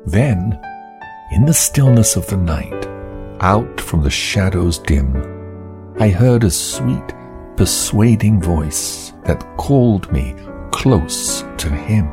Then, 0.06 0.60
in 1.32 1.44
the 1.44 1.54
stillness 1.54 2.16
of 2.16 2.26
the 2.28 2.36
night, 2.36 2.87
out 3.40 3.80
from 3.80 4.02
the 4.02 4.10
shadows 4.10 4.78
dim, 4.78 5.14
I 5.98 6.08
heard 6.08 6.44
a 6.44 6.50
sweet, 6.50 7.14
persuading 7.56 8.40
voice 8.40 9.12
that 9.24 9.44
called 9.56 10.10
me 10.12 10.34
close 10.70 11.44
to 11.58 11.68
Him. 11.68 12.06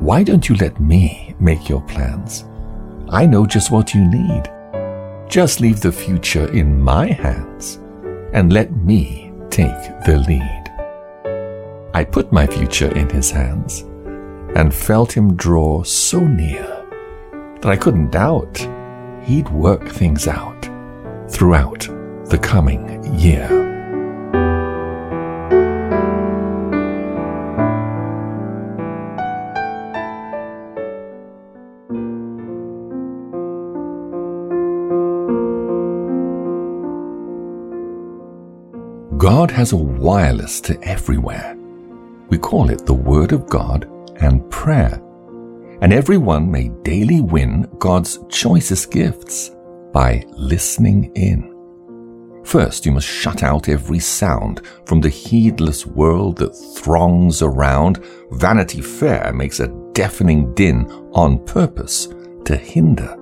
Why 0.00 0.22
don't 0.22 0.48
you 0.48 0.56
let 0.56 0.78
me 0.80 1.34
make 1.40 1.68
your 1.68 1.82
plans? 1.82 2.44
I 3.08 3.26
know 3.26 3.46
just 3.46 3.70
what 3.70 3.94
you 3.94 4.04
need. 4.04 4.50
Just 5.28 5.60
leave 5.60 5.80
the 5.80 5.92
future 5.92 6.52
in 6.52 6.80
my 6.80 7.06
hands 7.06 7.80
and 8.32 8.52
let 8.52 8.74
me 8.76 9.32
take 9.50 10.04
the 10.04 10.18
lead. 10.28 10.62
I 11.94 12.04
put 12.04 12.30
my 12.30 12.46
future 12.46 12.94
in 12.94 13.08
his 13.08 13.30
hands 13.30 13.80
and 14.54 14.74
felt 14.74 15.16
him 15.16 15.34
draw 15.34 15.82
so 15.82 16.20
near 16.20 16.84
that 17.60 17.66
I 17.66 17.76
couldn't 17.76 18.10
doubt 18.10 18.58
he'd 19.26 19.48
work 19.48 19.88
things 19.88 20.28
out 20.28 20.62
throughout 21.28 21.80
the 22.26 22.38
coming 22.40 23.04
year. 23.18 23.48
God 39.18 39.50
has 39.50 39.72
a 39.72 39.76
wireless 39.76 40.60
to 40.62 40.80
everywhere. 40.82 41.56
We 42.28 42.38
call 42.38 42.70
it 42.70 42.86
the 42.86 42.94
Word 42.94 43.32
of 43.32 43.48
God 43.48 43.90
and 44.20 44.48
prayer. 44.50 45.02
And 45.80 45.92
everyone 45.92 46.50
may 46.50 46.68
daily 46.82 47.20
win 47.20 47.68
God's 47.78 48.18
choicest 48.28 48.90
gifts 48.90 49.50
by 49.92 50.24
listening 50.28 51.12
in. 51.14 51.52
First, 52.44 52.86
you 52.86 52.92
must 52.92 53.08
shut 53.08 53.42
out 53.42 53.68
every 53.68 53.98
sound 53.98 54.62
from 54.86 55.00
the 55.00 55.08
heedless 55.08 55.84
world 55.84 56.38
that 56.38 56.54
throngs 56.76 57.42
around. 57.42 58.04
Vanity 58.30 58.80
Fair 58.80 59.32
makes 59.34 59.60
a 59.60 59.68
deafening 59.92 60.54
din 60.54 60.86
on 61.12 61.44
purpose 61.44 62.08
to 62.44 62.56
hinder 62.56 63.16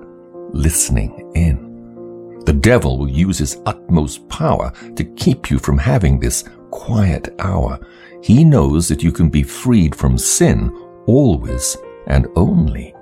listening 0.51 1.31
in. 1.35 2.43
The 2.45 2.53
devil 2.53 2.99
will 2.99 3.09
use 3.09 3.39
his 3.39 3.59
utmost 3.65 4.27
power 4.29 4.71
to 4.95 5.03
keep 5.15 5.49
you 5.49 5.57
from 5.57 5.77
having 5.77 6.19
this 6.19 6.43
quiet 6.69 7.33
hour. 7.39 7.79
He 8.21 8.43
knows 8.43 8.87
that 8.87 9.01
you 9.01 9.11
can 9.11 9.29
be 9.29 9.43
freed 9.43 9.95
from 9.95 10.17
sin 10.17 10.69
always 11.07 11.75
and 12.07 12.27
only 12.35 12.93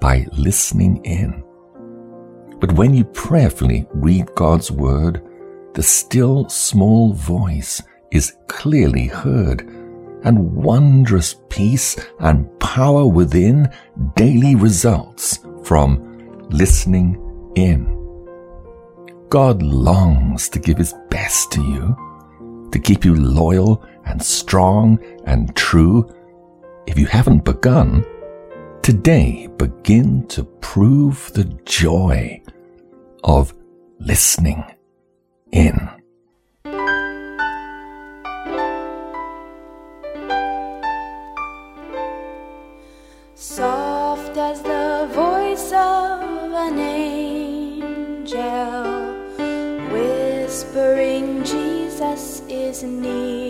by 0.00 0.26
listening 0.32 1.04
in. 1.04 1.42
But 2.58 2.72
when 2.72 2.94
you 2.94 3.04
prayerfully 3.04 3.86
read 3.92 4.34
God's 4.34 4.70
word, 4.70 5.22
the 5.74 5.82
still 5.82 6.48
small 6.48 7.12
voice 7.12 7.82
is 8.10 8.36
clearly 8.48 9.06
heard, 9.06 9.60
and 10.24 10.54
wondrous 10.54 11.36
peace 11.50 11.96
and 12.20 12.48
power 12.58 13.06
within 13.06 13.70
daily 14.16 14.54
results 14.54 15.38
from 15.62 16.48
listening 16.50 17.20
in. 17.56 17.84
God 19.28 19.62
longs 19.62 20.48
to 20.48 20.58
give 20.58 20.78
his 20.78 20.94
best 21.10 21.52
to 21.52 21.62
you, 21.62 22.70
to 22.72 22.78
keep 22.78 23.04
you 23.04 23.14
loyal 23.14 23.84
and 24.06 24.22
strong 24.22 24.98
and 25.26 25.54
true. 25.54 26.08
If 26.86 26.98
you 26.98 27.06
haven't 27.06 27.44
begun, 27.44 28.04
today 28.86 29.48
begin 29.58 30.24
to 30.28 30.44
prove 30.60 31.32
the 31.32 31.42
joy 31.64 32.40
of 33.24 33.52
listening 33.98 34.62
in. 35.50 35.76
Soft 43.34 44.36
as 44.36 44.62
the 44.62 45.08
voice 45.10 45.72
of 45.72 46.22
an 46.54 46.78
angel, 46.78 48.04
whispering 49.90 51.42
Jesus 51.42 52.40
is 52.48 52.84
near. 52.84 53.45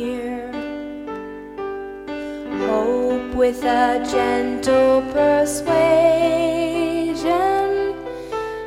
With 3.47 3.63
a 3.63 4.05
gentle 4.11 5.03
persuasion 5.13 5.95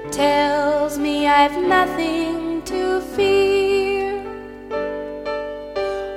tells 0.10 0.98
me 0.98 1.28
I've 1.28 1.58
nothing 1.62 2.62
to 2.64 3.02
fear. 3.14 4.24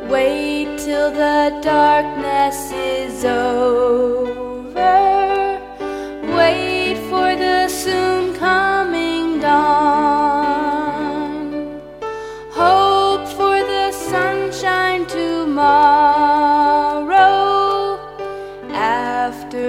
Wait 0.08 0.78
till 0.78 1.10
the 1.10 1.58
darkness 1.60 2.70
is 2.72 3.24
over. 3.24 4.40
Wait 6.38 6.98
for 7.10 7.34
the 7.34 7.68
soon 7.68 8.32
coming 8.36 9.40
dawn. 9.40 10.70
Hope 12.52 13.26
for 13.26 13.58
the 13.72 13.90
sunshine 13.90 15.04
tomorrow 15.06 16.51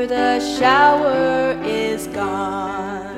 the 0.07 0.39
shower 0.39 1.55
is 1.63 2.07
gone. 2.07 3.12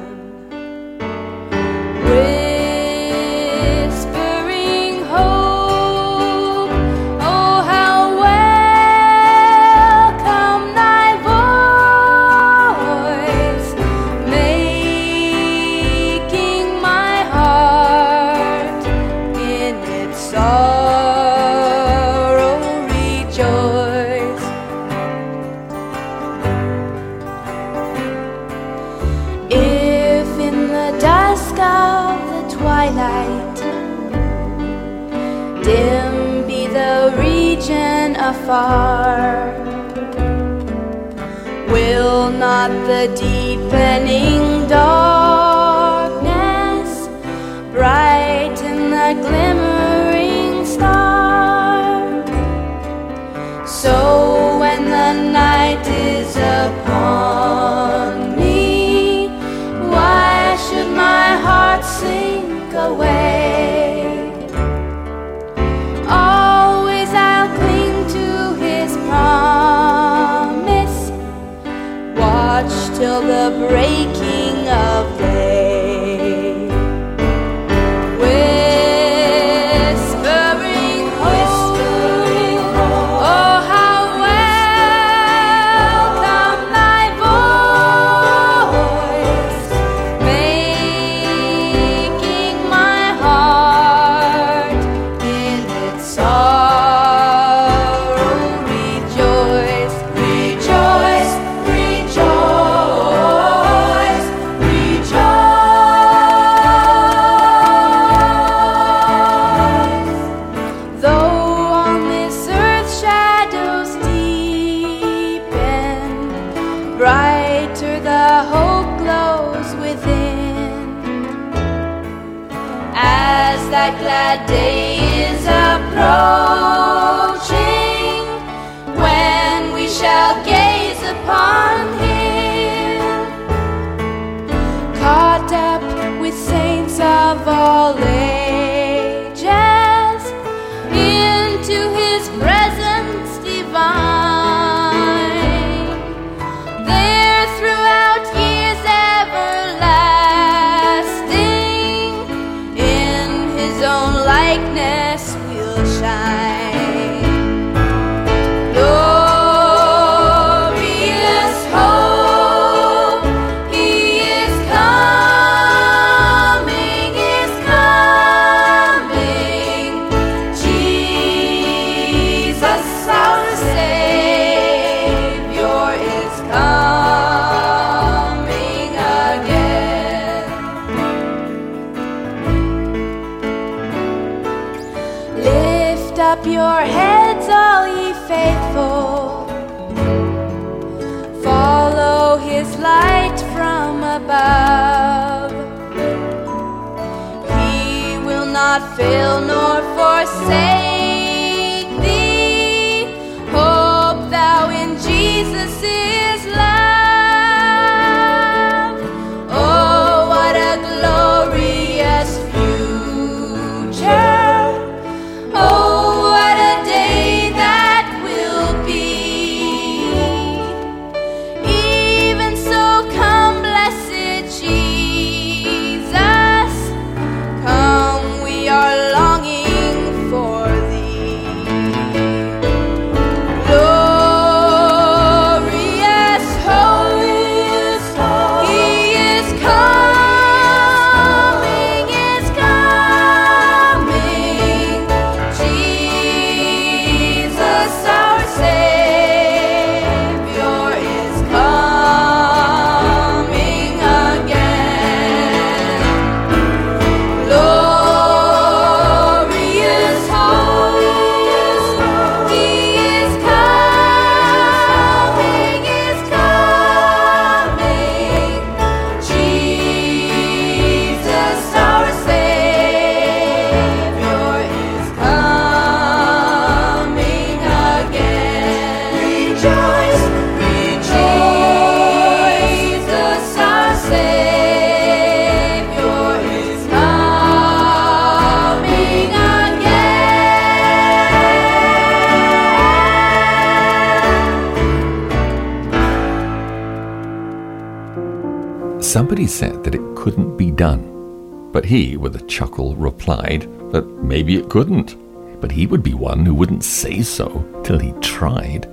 Said 299.55 299.83
that 299.83 299.95
it 299.95 300.15
couldn't 300.15 300.57
be 300.57 300.69
done. 300.69 301.71
But 301.71 301.85
he, 301.85 302.17
with 302.17 302.35
a 302.35 302.45
chuckle, 302.45 302.95
replied 302.95 303.61
that 303.91 304.05
maybe 304.23 304.55
it 304.57 304.69
couldn't. 304.69 305.15
But 305.61 305.71
he 305.71 305.87
would 305.87 306.03
be 306.03 306.13
one 306.13 306.45
who 306.45 306.53
wouldn't 306.53 306.83
say 306.83 307.21
so 307.21 307.63
till 307.83 307.97
he 307.97 308.11
tried. 308.19 308.87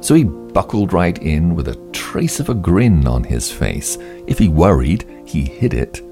So 0.00 0.14
he 0.14 0.24
buckled 0.24 0.92
right 0.92 1.16
in 1.18 1.54
with 1.54 1.68
a 1.68 1.90
trace 1.92 2.40
of 2.40 2.48
a 2.48 2.54
grin 2.54 3.06
on 3.06 3.22
his 3.22 3.50
face. 3.50 3.96
If 4.26 4.38
he 4.38 4.48
worried, 4.48 5.04
he 5.24 5.42
hid 5.42 5.74
it. 5.74 6.02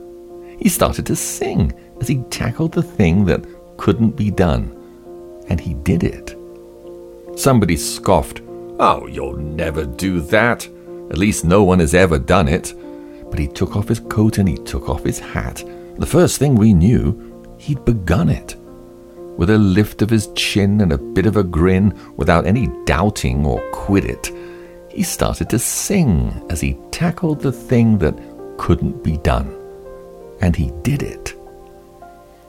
He 0.58 0.68
started 0.68 1.06
to 1.06 1.16
sing 1.16 1.72
as 2.00 2.08
he 2.08 2.22
tackled 2.30 2.72
the 2.72 2.82
thing 2.82 3.24
that 3.24 3.44
couldn't 3.76 4.16
be 4.16 4.30
done. 4.30 4.70
And 5.48 5.60
he 5.60 5.74
did 5.74 6.04
it. 6.04 6.36
Somebody 7.36 7.76
scoffed, 7.76 8.40
Oh, 8.78 9.06
you'll 9.06 9.36
never 9.36 9.84
do 9.84 10.20
that. 10.20 10.68
At 11.10 11.18
least 11.18 11.44
no 11.44 11.62
one 11.62 11.80
has 11.80 11.94
ever 11.94 12.18
done 12.18 12.48
it. 12.48 12.72
But 13.34 13.40
he 13.40 13.48
took 13.48 13.74
off 13.74 13.88
his 13.88 13.98
coat 13.98 14.38
and 14.38 14.48
he 14.48 14.58
took 14.58 14.88
off 14.88 15.02
his 15.02 15.18
hat. 15.18 15.64
The 15.98 16.06
first 16.06 16.38
thing 16.38 16.54
we 16.54 16.72
knew, 16.72 17.56
he'd 17.58 17.84
begun 17.84 18.28
it. 18.28 18.54
With 19.36 19.50
a 19.50 19.58
lift 19.58 20.02
of 20.02 20.10
his 20.10 20.28
chin 20.36 20.80
and 20.80 20.92
a 20.92 20.98
bit 20.98 21.26
of 21.26 21.36
a 21.36 21.42
grin, 21.42 21.98
without 22.16 22.46
any 22.46 22.68
doubting 22.84 23.44
or 23.44 23.58
quit 23.72 24.04
it, 24.04 24.30
he 24.88 25.02
started 25.02 25.50
to 25.50 25.58
sing 25.58 26.46
as 26.48 26.60
he 26.60 26.78
tackled 26.92 27.40
the 27.40 27.50
thing 27.50 27.98
that 27.98 28.16
couldn't 28.56 29.02
be 29.02 29.16
done. 29.16 29.52
And 30.40 30.54
he 30.54 30.70
did 30.82 31.02
it. 31.02 31.34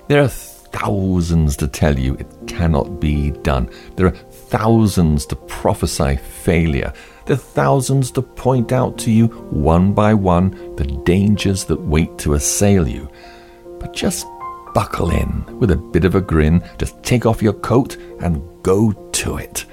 There 0.08 0.22
are 0.22 0.28
thousands 0.28 1.58
to 1.58 1.68
tell 1.68 1.98
you 1.98 2.14
it 2.14 2.28
cannot 2.46 3.00
be 3.00 3.32
done. 3.32 3.72
There 3.96 4.06
are 4.06 4.16
thousands 4.52 5.26
to 5.26 5.36
prophesy 5.36 6.18
failure. 6.18 6.94
Are 7.28 7.36
thousands 7.36 8.12
to 8.12 8.22
point 8.22 8.72
out 8.72 9.00
to 9.00 9.12
you, 9.12 9.28
one 9.50 9.94
by 9.94 10.14
one, 10.14 10.76
the 10.76 10.86
dangers 10.86 11.66
that 11.66 11.82
wait 11.82 12.18
to 12.20 12.36
assail 12.36 12.88
you. 12.88 13.10
But 13.80 13.94
just 13.94 14.28
buckle 14.76 15.10
in 15.10 15.44
with 15.60 15.72
a 15.72 15.78
bit 15.78 16.06
of 16.06 16.16
a 16.16 16.22
grin, 16.22 16.64
just 16.78 17.02
take 17.02 17.26
off 17.26 17.42
your 17.42 17.54
coat 17.54 17.98
and 18.20 18.44
go 18.62 18.92
to 18.92 19.38
it. 19.38 19.66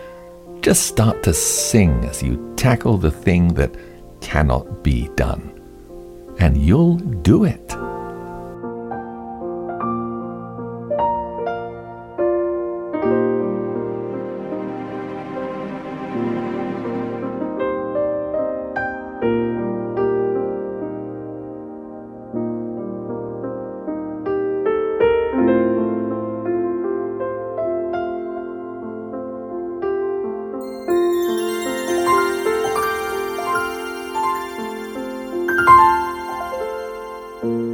Just 0.62 0.86
start 0.86 1.22
to 1.24 1.34
sing 1.34 2.04
as 2.04 2.22
you 2.22 2.54
tackle 2.56 2.96
the 2.96 3.10
thing 3.10 3.48
that 3.54 3.74
cannot 4.20 4.82
be 4.82 5.10
done. 5.16 5.60
And 6.38 6.56
you'll 6.56 6.96
do 6.96 7.44
it. 7.44 7.76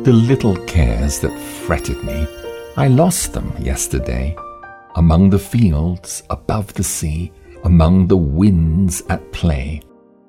The 0.09 0.15
little 0.15 0.57
cares 0.65 1.19
that 1.19 1.39
fretted 1.39 2.03
me, 2.03 2.27
I 2.79 2.89
lost 2.89 3.35
them 3.35 3.53
yesterday. 3.61 4.35
Among 4.95 5.29
the 5.29 5.39
fields, 5.39 6.23
above 6.31 6.73
the 6.73 6.83
sea, 6.83 7.31
among 7.65 8.07
the 8.07 8.17
winds 8.17 9.03
at 9.11 9.33
play, 9.33 9.83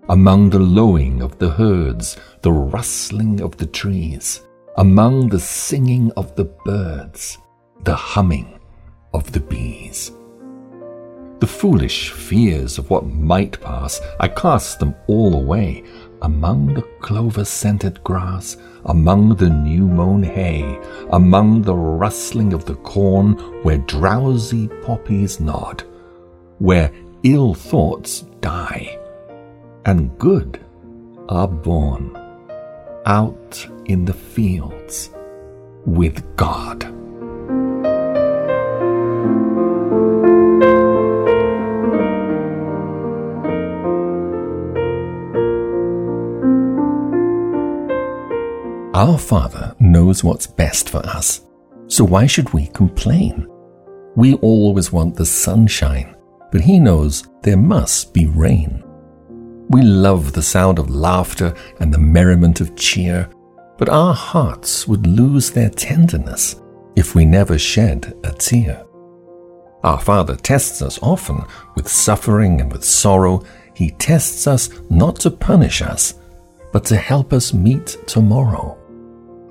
among 0.09 0.49
the 0.49 0.59
lowing 0.59 1.21
of 1.21 1.38
the 1.38 1.51
herds, 1.51 2.17
the 2.41 2.51
rustling 2.51 3.39
of 3.39 3.55
the 3.55 3.67
trees, 3.67 4.41
among 4.75 5.30
the 5.30 5.39
singing 5.39 6.11
of 6.17 6.36
the 6.36 6.51
birds, 6.65 7.38
the 7.86 7.95
humming 7.95 8.59
of 9.13 9.32
the 9.32 9.39
bees. 9.39 10.11
The 11.39 11.47
foolish 11.47 12.11
fears 12.11 12.80
of 12.80 12.89
what 12.89 13.05
might 13.05 13.61
pass, 13.61 14.01
I 14.19 14.27
cast 14.27 14.82
them 14.82 14.93
all 15.07 15.36
away 15.36 15.86
among 16.21 16.73
the 16.73 16.82
clover 16.99 17.45
scented 17.45 18.03
grass, 18.03 18.57
among 18.86 19.36
the 19.36 19.49
new 19.49 19.88
mown 19.88 20.23
hay, 20.23 20.80
among 21.11 21.61
the 21.61 21.75
rustling 21.75 22.53
of 22.53 22.65
the 22.65 22.75
corn, 22.75 23.34
where 23.63 23.77
drowsy 23.80 24.67
poppies 24.84 25.39
nod, 25.39 25.84
where 26.59 26.91
ill 27.23 27.53
thoughts 27.53 28.21
die, 28.41 28.97
and 29.86 30.17
good 30.17 30.59
are 31.30 31.47
born, 31.47 32.15
out 33.05 33.67
in 33.86 34.05
the 34.05 34.13
fields 34.13 35.09
with 35.86 36.23
God. 36.36 36.99
Our 49.00 49.18
Father 49.18 49.74
knows 49.80 50.26
what's 50.26 50.45
best 50.45 50.89
for 50.89 50.97
us, 51.06 51.45
so 51.88 52.04
why 52.04 52.28
should 52.28 52.52
we 52.52 52.68
complain? 52.68 53.47
We 54.18 54.34
always 54.34 54.91
want 54.91 55.16
the 55.16 55.26
sunshine, 55.26 56.18
but 56.52 56.60
He 56.60 56.80
knows 56.80 57.24
there 57.41 57.56
must 57.56 58.14
be 58.14 58.26
rain. 58.26 58.84
We 59.70 59.84
love 59.84 60.34
the 60.34 60.41
sound 60.41 60.80
of 60.80 60.89
laughter 60.89 61.56
and 61.80 61.93
the 61.93 61.97
merriment 61.97 62.60
of 62.60 62.76
cheer, 62.76 63.30
but 63.78 63.88
our 63.88 64.14
hearts 64.14 64.86
would 64.86 65.08
lose 65.08 65.50
their 65.50 65.70
tenderness 65.70 66.58
if 66.97 67.16
we 67.16 67.24
never 67.24 67.58
shed 67.58 68.20
a 68.26 68.34
tear. 68.34 68.86
Our 69.82 70.02
Father 70.02 70.36
tests 70.36 70.82
us 70.82 71.00
often 71.02 71.45
with 71.76 71.88
suffering 71.88 72.60
and 72.60 72.70
with 72.70 72.84
sorrow. 72.84 73.45
He 73.74 73.91
tests 73.91 74.45
us 74.45 74.70
not 74.89 75.16
to 75.22 75.32
punish 75.32 75.82
us, 75.82 76.16
but 76.74 76.84
to 76.88 76.97
help 76.97 77.32
us 77.32 77.54
meet 77.54 77.95
tomorrow 78.06 78.76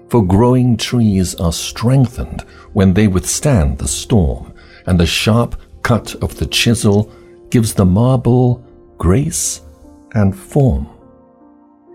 for 0.09 0.24
growing 0.24 0.76
trees 0.76 1.34
are 1.36 1.52
strengthened 1.52 2.42
when 2.72 2.94
they 2.94 3.09
withstand 3.09 3.78
the 3.78 3.88
storm, 3.88 4.52
and 4.86 4.98
the 4.98 5.06
sharp 5.06 5.61
cut 5.82 6.14
of 6.22 6.36
the 6.38 6.46
chisel 6.46 7.12
gives 7.50 7.74
the 7.74 7.84
marble 7.84 8.64
grace 8.96 9.62
and 10.14 10.36
form. 10.36 10.88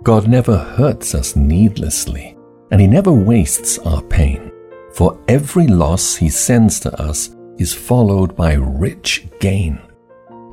God 0.03 0.27
never 0.27 0.57
hurts 0.57 1.15
us 1.15 1.35
needlessly, 1.35 2.37
and 2.71 2.79
He 2.81 2.87
never 2.87 3.11
wastes 3.11 3.79
our 3.79 4.01
pain, 4.01 4.51
for 4.93 5.19
every 5.27 5.67
loss 5.67 6.15
He 6.15 6.29
sends 6.29 6.79
to 6.81 7.01
us 7.01 7.35
is 7.57 7.73
followed 7.73 8.35
by 8.35 8.53
rich 8.53 9.27
gain. 9.39 9.79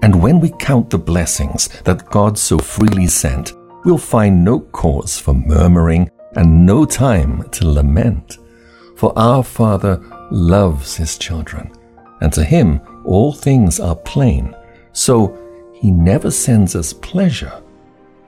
And 0.03 0.23
when 0.23 0.41
we 0.41 0.51
count 0.59 0.91
the 0.91 0.99
blessings 0.99 1.69
that 1.83 2.09
God 2.11 2.39
so 2.39 2.59
freely 2.59 3.07
sent, 3.07 3.53
we'll 3.85 3.99
find 3.99 4.45
no 4.45 4.61
cause 4.61 5.19
for 5.19 5.35
murmuring 5.35 6.11
and 6.37 6.65
no 6.67 6.85
time 6.85 7.49
to 7.51 7.69
lament. 7.69 8.39
For 8.97 9.13
our 9.19 9.43
Father 9.43 10.01
loves 10.31 10.97
his 10.97 11.17
children, 11.19 11.73
and 12.21 12.33
to 12.33 12.45
him 12.45 12.81
all 13.05 13.33
things 13.33 13.81
are 13.81 13.97
plain. 13.97 14.55
So 14.93 15.37
he 15.75 15.91
never 15.91 16.31
sends 16.31 16.77
us 16.77 16.93
pleasure 16.93 17.63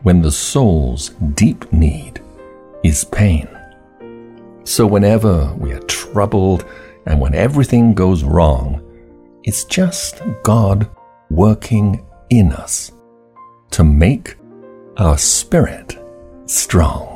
when 0.03 0.23
the 0.23 0.33
soul's 0.33 1.11
deep 1.35 1.71
need 1.73 2.21
is 2.83 3.05
pain. 3.05 3.49
So 4.65 4.87
whenever 4.87 5.55
we 5.59 5.73
are 5.73 5.81
troubled 5.81 6.65
and 7.07 7.21
when 7.21 7.35
everything 7.35 7.95
goes 7.95 8.25
wrong, 8.25 8.81
it's 9.45 9.65
just 9.65 10.23
God 10.43 10.89
working 11.31 12.05
in 12.31 12.53
us 12.53 12.93
to 13.73 13.85
make 13.85 14.37
our 14.97 15.19
spirit 15.19 15.99
strong. 16.47 17.12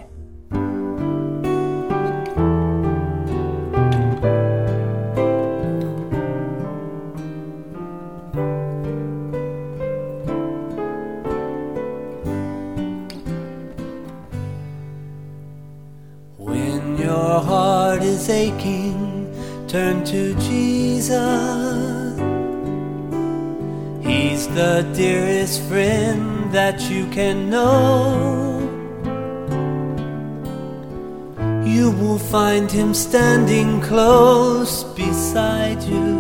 Standing 33.17 33.81
close 33.81 34.85
beside 34.93 35.83
you, 35.83 36.13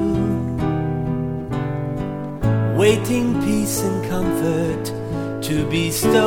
waiting 2.74 3.38
peace 3.42 3.82
and 3.82 3.98
comfort 4.08 4.84
to 5.42 5.54
bestow. 5.68 6.22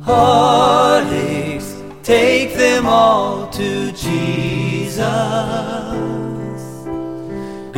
Heartache 0.00 1.62
Take 2.04 2.54
them 2.54 2.86
all 2.86 3.48
to 3.48 3.90
Jesus. 3.90 5.02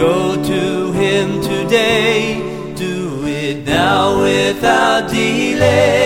Go 0.03 0.37
to 0.53 0.93
Him 0.93 1.41
today. 1.41 2.75
Do 2.77 3.27
it 3.27 3.65
now 3.65 4.23
without 4.23 5.09
delay. 5.09 6.00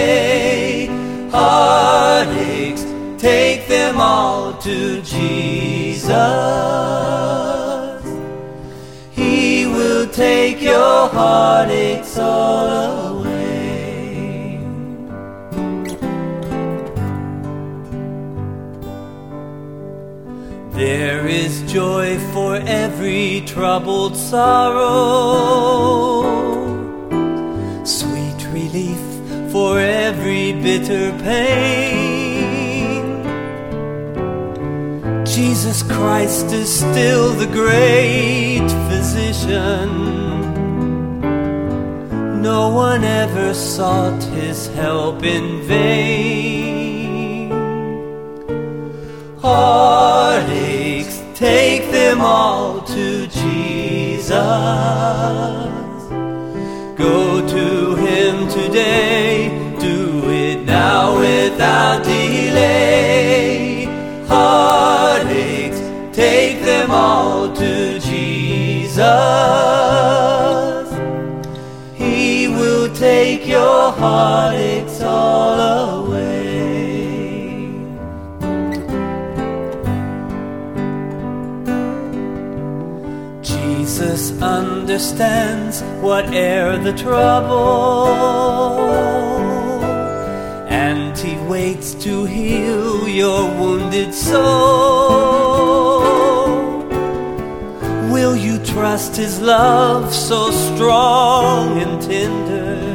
Jesus. 6.14 8.04
He 9.12 9.66
will 9.66 10.06
take 10.08 10.60
your 10.62 11.08
heartaches 11.08 12.18
all 12.18 13.18
away. 13.18 14.60
There 20.72 21.26
is 21.26 21.62
joy 21.72 22.18
for 22.32 22.56
every 22.56 23.42
troubled 23.46 24.16
sorrow, 24.16 24.82
sweet 27.84 28.46
relief 28.52 29.00
for 29.52 29.78
every 29.78 30.52
bitter 30.52 31.12
pain. 31.22 31.93
Jesus 35.34 35.82
Christ 35.82 36.46
is 36.52 36.70
still 36.72 37.32
the 37.32 37.46
great 37.46 38.68
physician. 38.88 39.88
No 42.40 42.68
one 42.68 43.02
ever 43.04 43.52
sought 43.54 44.22
his 44.24 44.68
help 44.68 45.22
in 45.24 45.62
vain. 45.62 47.50
Heartache 49.40 51.14
Take 51.34 51.90
them 51.90 52.20
all 52.20 52.80
to 52.82 53.26
Jesus. 53.26 54.30
Go 56.96 57.44
to 57.44 57.96
Him 57.96 58.48
today. 58.48 59.48
Do 59.80 60.30
it 60.30 60.64
now 60.64 61.18
without 61.18 62.06
all 66.94 67.52
to 67.52 67.98
Jesus. 67.98 69.04
He 72.02 72.48
will 72.48 72.88
take 72.94 73.42
your 73.46 73.90
heartaches 73.92 75.02
all 75.02 75.58
away. 75.60 76.34
Jesus 83.42 84.22
understands 84.40 85.82
whate'er 86.00 86.78
the 86.78 86.92
trouble, 86.92 88.06
and 90.68 91.18
he 91.18 91.34
waits 91.48 91.94
to 92.04 92.24
heal 92.24 93.08
your 93.08 93.42
wounded 93.60 94.14
soul. 94.14 95.53
Trust 98.64 99.16
his 99.16 99.40
love 99.40 100.12
so 100.14 100.50
strong 100.50 101.78
and 101.82 102.00
tender? 102.02 102.94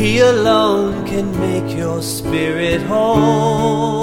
He 0.00 0.20
alone 0.20 1.04
can 1.06 1.30
make 1.38 1.76
your 1.76 2.00
spirit 2.00 2.80
whole. 2.82 4.00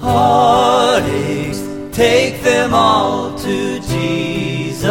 Heartaches, 0.00 1.60
take 1.92 2.42
them 2.42 2.74
all 2.74 3.38
to 3.38 3.78
Jesus. 3.78 4.88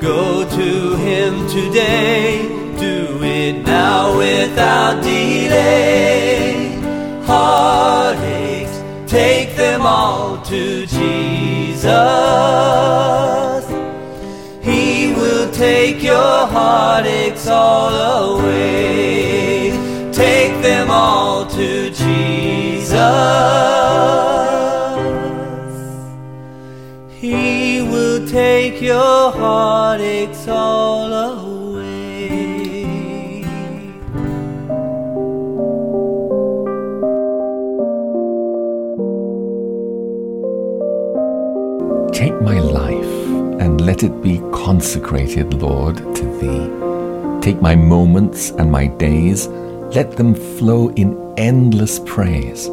Go 0.00 0.48
to 0.48 0.96
him 0.96 1.48
today, 1.48 2.46
do 2.78 3.20
it 3.22 3.66
now 3.66 4.16
without 4.16 5.02
delay. 5.02 6.78
Heartaches, 7.24 8.27
take 9.08 9.56
them 9.56 9.80
all 9.82 10.38
to 10.42 10.86
Jesus. 10.86 11.88
He 14.62 15.14
will 15.14 15.50
take 15.50 16.02
your 16.02 16.46
heartaches 16.46 17.48
all 17.48 18.36
away. 18.36 19.70
Take 20.12 20.60
them 20.62 20.90
all 20.90 21.46
to 21.46 21.90
Jesus. 21.90 22.98
He 27.18 27.80
will 27.80 28.28
take 28.28 28.82
your 28.82 29.32
heartaches 29.32 30.46
all 30.48 31.12
away. 31.12 31.27
Let 43.98 44.12
it 44.12 44.22
be 44.22 44.38
consecrated, 44.52 45.54
Lord, 45.54 45.96
to 45.96 46.24
Thee. 46.38 47.40
Take 47.40 47.60
my 47.60 47.74
moments 47.74 48.50
and 48.50 48.70
my 48.70 48.86
days, 48.86 49.48
let 49.92 50.12
them 50.12 50.36
flow 50.36 50.90
in 50.90 51.34
endless 51.36 51.98
praise. 52.06 52.66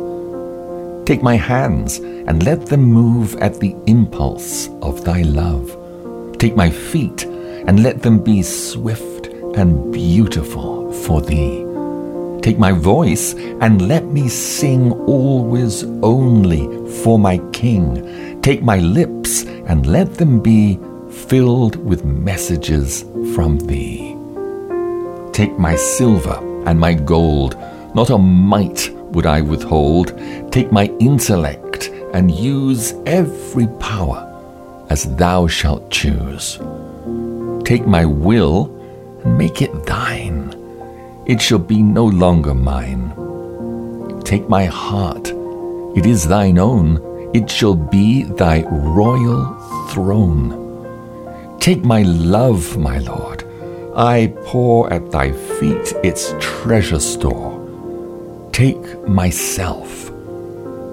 Take 1.07 1.23
my 1.23 1.35
hands 1.35 1.97
and 1.97 2.45
let 2.45 2.67
them 2.67 2.83
move 2.83 3.35
at 3.37 3.59
the 3.59 3.75
impulse 3.87 4.69
of 4.83 5.03
Thy 5.03 5.23
love. 5.23 5.75
Take 6.37 6.55
my 6.55 6.69
feet 6.69 7.23
and 7.23 7.81
let 7.81 8.03
them 8.03 8.19
be 8.23 8.43
swift 8.43 9.25
and 9.57 9.91
beautiful 9.91 10.93
for 10.93 11.21
Thee. 11.21 11.65
Take 12.43 12.59
my 12.59 12.71
voice 12.71 13.33
and 13.61 13.87
let 13.87 14.05
me 14.05 14.29
sing 14.29 14.91
always 15.07 15.85
only 16.03 16.67
for 17.01 17.17
my 17.17 17.39
King. 17.51 18.41
Take 18.43 18.61
my 18.61 18.77
lips 18.77 19.43
and 19.65 19.87
let 19.87 20.13
them 20.13 20.39
be 20.39 20.77
filled 21.27 21.75
with 21.77 22.05
messages 22.05 23.03
from 23.33 23.57
Thee. 23.59 24.15
Take 25.31 25.57
my 25.57 25.75
silver 25.75 26.37
and 26.67 26.79
my 26.79 26.93
gold, 26.93 27.57
not 27.93 28.09
a 28.09 28.17
mite 28.17 28.89
would 29.13 29.25
I 29.25 29.41
withhold. 29.41 30.13
Take 30.51 30.71
my 30.71 30.85
intellect 30.99 31.89
and 32.13 32.31
use 32.31 32.93
every 33.05 33.67
power 33.79 34.21
as 34.89 35.15
Thou 35.15 35.47
shalt 35.47 35.89
choose. 35.89 36.59
Take 37.63 37.87
my 37.87 38.05
will 38.05 38.65
and 39.23 39.37
make 39.37 39.61
it 39.61 39.85
Thine 39.85 40.55
it 41.25 41.41
shall 41.41 41.59
be 41.59 41.81
no 41.81 42.05
longer 42.05 42.53
mine. 42.53 43.09
Take 44.23 44.47
my 44.47 44.65
heart, 44.65 45.29
it 45.95 46.05
is 46.05 46.27
thine 46.27 46.59
own, 46.59 47.01
it 47.33 47.49
shall 47.49 47.75
be 47.75 48.23
thy 48.23 48.61
royal 48.61 49.55
throne. 49.89 50.64
Take 51.65 51.83
my 51.83 52.03
love, 52.03 52.77
my 52.77 52.99
Lord, 52.99 53.43
I 53.95 54.31
pour 54.43 54.93
at 54.93 55.09
thy 55.09 55.31
feet 55.31 55.93
its 56.03 56.31
treasure 56.39 56.99
store. 56.99 57.57
Take 58.51 59.07
myself, 59.07 60.09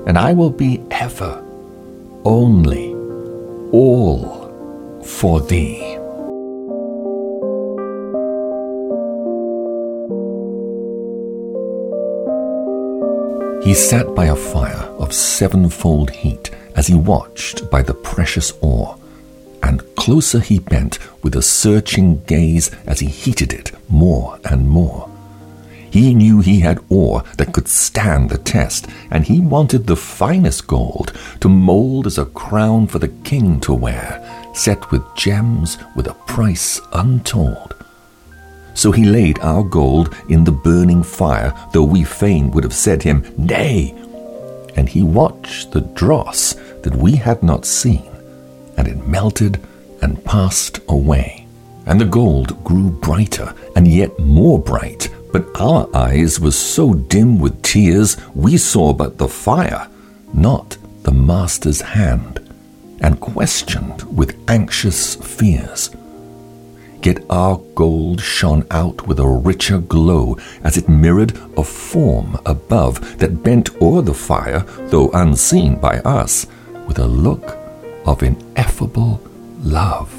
and 0.07 0.16
I 0.16 0.33
will 0.33 0.49
be 0.49 0.83
ever, 0.91 1.45
only, 2.25 2.95
all 3.70 5.03
for 5.05 5.43
thee. 5.43 5.77
He 13.62 13.75
sat 13.75 14.14
by 14.14 14.25
a 14.25 14.35
fire 14.35 14.89
of 14.99 15.12
sevenfold 15.12 16.09
heat 16.09 16.51
as 16.77 16.87
he 16.87 16.95
watched 16.95 17.70
by 17.70 17.83
the 17.83 17.93
precious 17.93 18.55
ore, 18.62 18.97
and 19.62 19.82
closer 19.94 20.40
he 20.40 20.58
bent 20.58 20.98
with 21.22 21.36
a 21.36 21.42
searching 21.42 22.22
gaze 22.24 22.70
as 22.86 23.00
he 23.00 23.06
heated 23.06 23.52
it 23.52 23.72
more 23.88 24.38
and 24.44 24.68
more. 24.68 25.08
He 25.92 26.14
knew 26.14 26.40
he 26.40 26.60
had 26.60 26.82
ore 26.88 27.22
that 27.36 27.52
could 27.52 27.68
stand 27.68 28.30
the 28.30 28.38
test, 28.38 28.86
and 29.10 29.24
he 29.24 29.40
wanted 29.40 29.86
the 29.86 29.96
finest 29.96 30.66
gold 30.66 31.12
to 31.40 31.50
mold 31.50 32.06
as 32.06 32.16
a 32.16 32.24
crown 32.24 32.86
for 32.86 32.98
the 32.98 33.12
king 33.24 33.60
to 33.60 33.74
wear, 33.74 34.50
set 34.54 34.90
with 34.90 35.02
gems 35.14 35.76
with 35.94 36.06
a 36.06 36.14
price 36.26 36.80
untold. 36.94 37.74
So 38.74 38.90
he 38.90 39.04
laid 39.04 39.38
our 39.40 39.62
gold 39.62 40.14
in 40.30 40.44
the 40.44 40.52
burning 40.52 41.02
fire, 41.02 41.52
though 41.74 41.84
we 41.84 42.04
fain 42.04 42.50
would 42.52 42.64
have 42.64 42.72
said 42.72 43.02
him, 43.02 43.22
Nay! 43.36 43.94
And 44.76 44.88
he 44.88 45.02
watched 45.02 45.72
the 45.72 45.82
dross 45.82 46.54
that 46.82 46.96
we 46.96 47.16
had 47.16 47.42
not 47.42 47.66
seen, 47.66 48.10
and 48.83 48.91
it 49.01 49.07
melted 49.07 49.61
and 50.01 50.24
passed 50.24 50.80
away. 50.89 51.47
And 51.87 52.01
the 52.01 52.05
gold 52.05 52.64
grew 52.64 52.91
brighter 52.91 53.55
and 53.76 53.87
yet 53.87 54.18
more 54.18 54.59
bright, 54.59 55.09
but 55.33 55.47
our 55.61 55.89
eyes 55.95 56.41
were 56.41 56.51
so 56.51 56.95
dim 56.95 57.39
with 57.39 57.62
tears 57.62 58.16
we 58.35 58.57
saw 58.57 58.93
but 58.93 59.18
the 59.18 59.28
fire, 59.28 59.87
not 60.35 60.76
the 61.05 61.12
master's 61.12 61.80
hand, 61.80 62.41
and 63.01 63.20
questioned 63.20 64.03
with 64.16 64.37
anxious 64.49 65.14
fears. 65.14 65.91
Yet 67.05 67.24
our 67.30 67.59
gold 67.76 68.20
shone 68.20 68.66
out 68.72 69.07
with 69.07 69.20
a 69.20 69.26
richer 69.26 69.78
glow 69.78 70.37
as 70.64 70.76
it 70.76 70.89
mirrored 70.89 71.37
a 71.57 71.62
form 71.62 72.37
above 72.47 73.18
that 73.18 73.45
bent 73.45 73.70
o'er 73.80 74.03
the 74.03 74.14
fire, 74.14 74.61
though 74.91 75.11
unseen 75.11 75.76
by 75.76 75.99
us, 76.01 76.47
with 76.89 76.99
a 76.99 77.07
look 77.07 77.61
of 78.05 78.22
ineffable 78.22 79.20
love. 79.62 80.12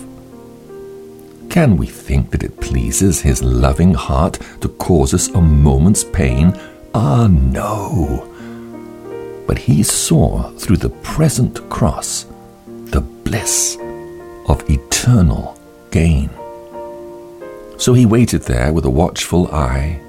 Can 1.50 1.78
we 1.78 1.86
think 1.86 2.32
that 2.32 2.44
it 2.44 2.60
pleases 2.60 3.22
his 3.22 3.44
loving 3.44 3.94
heart 3.94 4.40
to 4.62 4.70
cause 4.70 5.14
us 5.14 5.28
a 5.30 5.42
moment's 5.42 6.04
pain? 6.04 6.60
Ah, 6.96 7.28
no. 7.28 8.28
But 9.46 9.60
he 9.60 9.84
saw 9.84 10.50
through 10.52 10.78
the 10.78 10.90
present 10.90 11.70
cross 11.70 12.26
the 12.66 13.02
bliss 13.02 13.78
of 14.48 14.68
eternal 14.70 15.60
gain. 15.92 16.30
So 17.78 17.94
he 17.94 18.06
waited 18.06 18.44
there 18.44 18.74
with 18.74 18.86
a 18.86 18.90
watchful 18.90 19.54
eye, 19.54 20.00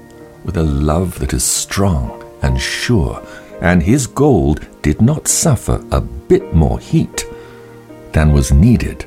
with 0.45 0.57
a 0.57 0.63
love 0.63 1.19
that 1.19 1.33
is 1.33 1.43
strong 1.43 2.23
and 2.41 2.59
sure, 2.59 3.21
and 3.61 3.83
his 3.83 4.07
gold 4.07 4.65
did 4.81 5.01
not 5.01 5.27
suffer 5.27 5.83
a 5.91 6.01
bit 6.01 6.53
more 6.53 6.79
heat 6.79 7.25
than 8.15 8.31
was 8.31 8.49
needed 8.49 9.05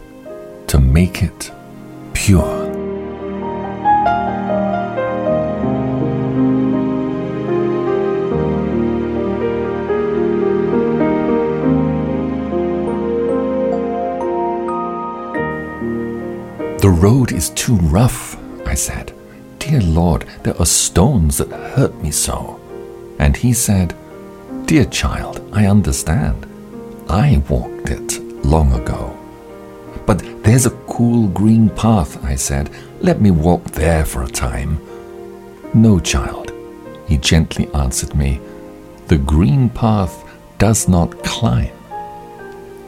to 0.66 0.78
make 0.78 1.22
it 1.22 1.50
pure. 2.12 2.66
The 16.76 16.90
road 16.90 17.32
is 17.32 17.48
too 17.48 17.76
rough, 17.76 18.36
I 18.66 18.74
said. 18.74 19.14
Dear 19.59 19.80
Lord, 19.80 20.26
there 20.42 20.59
are 20.61 20.66
stones 20.66 21.38
that 21.38 21.48
hurt 21.48 21.94
me 22.02 22.11
so. 22.11 22.61
And 23.18 23.34
he 23.38 23.54
said, 23.54 23.96
Dear 24.66 24.84
child, 24.84 25.40
I 25.50 25.64
understand. 25.64 26.44
I 27.09 27.42
walked 27.48 27.77
it 27.77 27.77
long 28.49 28.72
ago. 28.72 29.14
But 30.07 30.22
there's 30.42 30.66
a 30.66 30.78
cool 30.88 31.28
green 31.28 31.68
path, 31.68 32.24
I 32.24 32.34
said. 32.34 32.70
Let 33.01 33.20
me 33.20 33.30
walk 33.30 33.64
there 33.72 34.05
for 34.05 34.22
a 34.22 34.28
time. 34.28 34.80
No, 35.74 36.01
child, 36.01 36.53
he 37.07 37.18
gently 37.18 37.68
answered 37.74 38.14
me. 38.14 38.40
The 39.09 39.18
green 39.18 39.68
path 39.68 40.24
does 40.57 40.88
not 40.88 41.22
climb. 41.22 41.72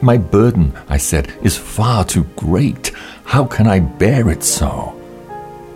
My 0.01 0.17
burden, 0.17 0.73
I 0.89 0.97
said, 0.97 1.31
is 1.43 1.59
far 1.59 2.05
too 2.05 2.25
great. 2.37 2.91
How 3.25 3.45
can 3.45 3.67
I 3.67 3.81
bear 3.81 4.31
it 4.31 4.43
so? 4.43 4.97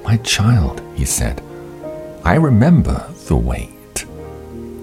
My 0.02 0.16
child, 0.18 0.80
he 0.94 1.04
said, 1.04 1.42
I 2.24 2.36
remember 2.36 3.06
the 3.26 3.36
weight. 3.36 4.06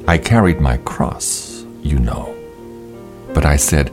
I 0.08 0.20
carried 0.20 0.62
my 0.62 0.78
cross, 0.78 1.66
you 1.82 1.98
know. 1.98 2.36
But 3.34 3.46
I 3.46 3.56
said, 3.56 3.92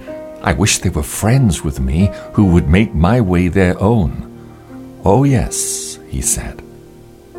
I 0.49 0.55
wish 0.55 0.79
they 0.79 0.89
were 0.89 1.03
friends 1.03 1.63
with 1.63 1.79
me 1.79 2.11
who 2.33 2.47
would 2.47 2.71
make 2.71 2.95
my 2.95 3.21
way 3.21 3.49
their 3.49 3.79
own. 3.83 4.11
Oh, 5.05 5.25
yes, 5.25 5.99
he 6.09 6.23
said. 6.23 6.63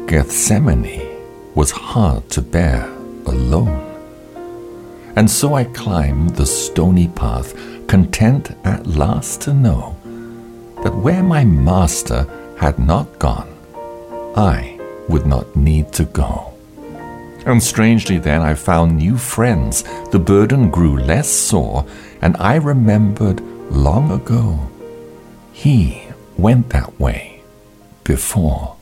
Gethsemane 0.05 1.01
was 1.55 1.72
hard 1.72 2.30
to 2.30 2.43
bear 2.43 2.84
alone. 3.26 3.82
And 5.16 5.28
so 5.28 5.55
I 5.55 5.64
climbed 5.64 6.36
the 6.36 6.45
stony 6.45 7.07
path, 7.07 7.55
content 7.88 8.51
at 8.64 8.86
last 8.86 9.41
to 9.41 9.55
know 9.55 9.97
that 10.84 10.93
where 10.93 11.24
my 11.24 11.43
master 11.43 12.28
had 12.60 12.78
not 12.78 13.18
gone, 13.18 13.49
I 14.36 14.80
would 15.10 15.26
not 15.26 15.55
need 15.55 15.91
to 15.93 16.03
go. 16.03 16.53
And 17.47 17.64
strangely, 17.64 18.20
then 18.20 18.41
I 18.43 18.53
found 18.53 18.97
new 18.97 19.18
friends. 19.18 19.84
The 20.12 20.20
burden 20.20 20.70
grew 20.70 20.97
less 20.99 21.28
sore, 21.28 21.86
and 22.22 22.36
I 22.38 22.55
remembered 22.55 23.41
long 23.72 24.11
ago 24.11 24.70
he 25.53 26.01
went 26.38 26.70
that 26.70 26.99
way 26.99 27.41
before. 28.03 28.76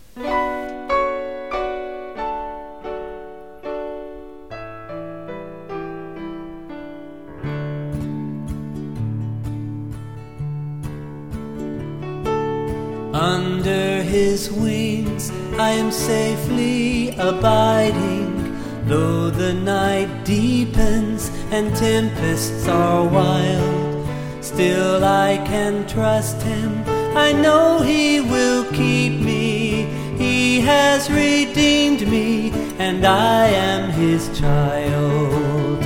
Under 13.14 14.04
his 14.04 14.52
wings 14.52 15.32
I 15.58 15.72
am 15.72 15.92
safely 15.92 17.10
abiding, 17.18 18.56
though 18.86 19.32
the 19.32 19.54
night 19.54 20.24
deepens 20.24 21.32
and 21.52 21.76
tempests 21.76 22.68
are 22.68 23.08
wild. 23.08 24.06
Still 24.43 25.04
I 25.04 25.38
can 25.45 25.88
trust 25.88 26.41
him, 26.41 26.84
I 27.16 27.32
know 27.32 27.80
he 27.82 28.22
will 28.22 28.64
keep 28.72 29.20
me. 29.22 29.84
He 30.18 30.60
has 30.62 31.10
redeemed 31.10 32.08
me, 32.08 32.52
and 32.80 33.06
I 33.06 33.48
am 33.48 33.91
his 33.91 34.24
child. 34.39 35.84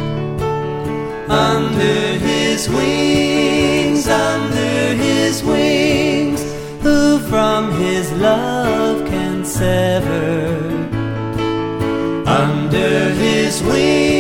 Under 1.30 2.18
his 2.30 2.70
wings, 2.70 4.07
under 4.07 4.95
his 4.95 5.43
wings 5.43 6.41
who 6.82 7.20
from 7.20 7.72
his 7.74 8.12
love 8.14 9.07
can 9.07 9.45
sever? 9.45 10.57
Under 12.26 13.09
his 13.14 13.62
wings 13.64 14.11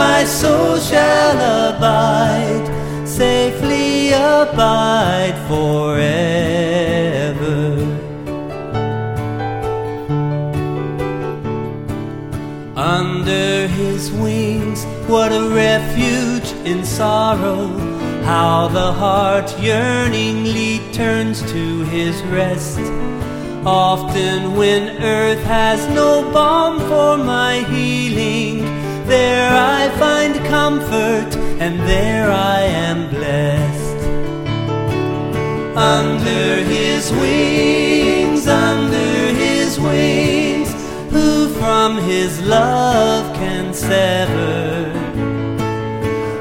my 0.00 0.24
soul 0.24 0.78
shall 0.78 1.36
abide, 1.68 2.66
safely 3.06 4.12
abide 4.12 5.36
forever. 5.50 6.08
Under 12.76 13.66
his 13.66 14.10
wings, 14.12 14.84
what 15.06 15.32
a 15.32 15.44
refuge 15.66 16.48
in 16.70 16.82
sorrow 16.82 17.66
how 18.24 18.68
the 18.68 18.92
heart 19.02 19.48
yearningly 19.58 20.80
turns 20.92 21.42
to 21.52 21.84
his 21.96 22.22
rest. 22.38 22.80
Often, 23.66 24.56
when 24.56 24.82
earth 25.02 25.42
has 25.44 25.80
no 25.94 26.22
balm 26.32 26.78
for 26.88 27.18
my 27.18 27.56
healing, 27.74 28.59
there 29.10 29.50
I 29.52 29.90
find 29.98 30.34
comfort 30.46 31.36
and 31.58 31.80
there 31.80 32.30
I 32.30 32.60
am 32.60 33.10
blessed. 33.10 34.00
Under 35.76 36.62
his 36.74 37.10
wings, 37.12 38.46
under 38.46 39.34
his 39.44 39.80
wings, 39.80 40.70
who 41.10 41.48
from 41.54 41.98
his 41.98 42.40
love 42.42 43.34
can 43.34 43.74
sever? 43.74 44.92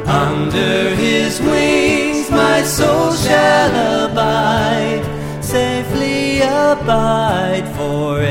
Under 0.05 0.95
his 0.95 1.41
wings 1.41 2.29
my 2.29 2.61
soul 2.61 3.13
shall 3.13 3.71
abide, 4.05 5.03
safely 5.43 6.41
abide 6.41 7.67
forever. 7.75 8.29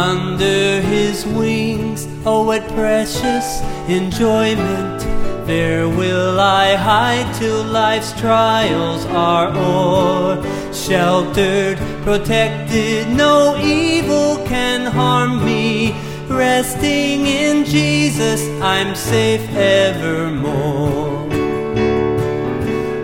Under 0.00 0.80
his 0.80 1.26
wings, 1.26 2.08
oh, 2.24 2.42
what 2.44 2.66
precious 2.68 3.60
enjoyment! 3.86 4.98
There 5.46 5.90
will 5.90 6.40
I 6.40 6.74
hide 6.74 7.34
till 7.34 7.64
life's 7.64 8.18
trials 8.18 9.04
are 9.06 9.52
o'er. 9.54 10.42
Sheltered, 10.72 11.76
protected, 12.02 13.10
no 13.14 13.58
evil 13.62 14.38
can 14.46 14.86
harm 14.86 15.44
me. 15.44 15.94
Resting 16.28 17.26
in 17.26 17.66
Jesus, 17.66 18.40
I'm 18.62 18.94
safe 18.94 19.46
evermore. 19.50 21.28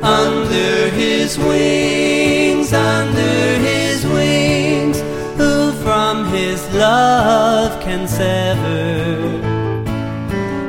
Under 0.03 0.89
his 0.97 1.39
wings, 1.39 2.73
under 2.73 3.59
his 3.59 3.76
his 6.37 6.61
love 6.75 7.81
can 7.81 8.07
sever? 8.07 9.07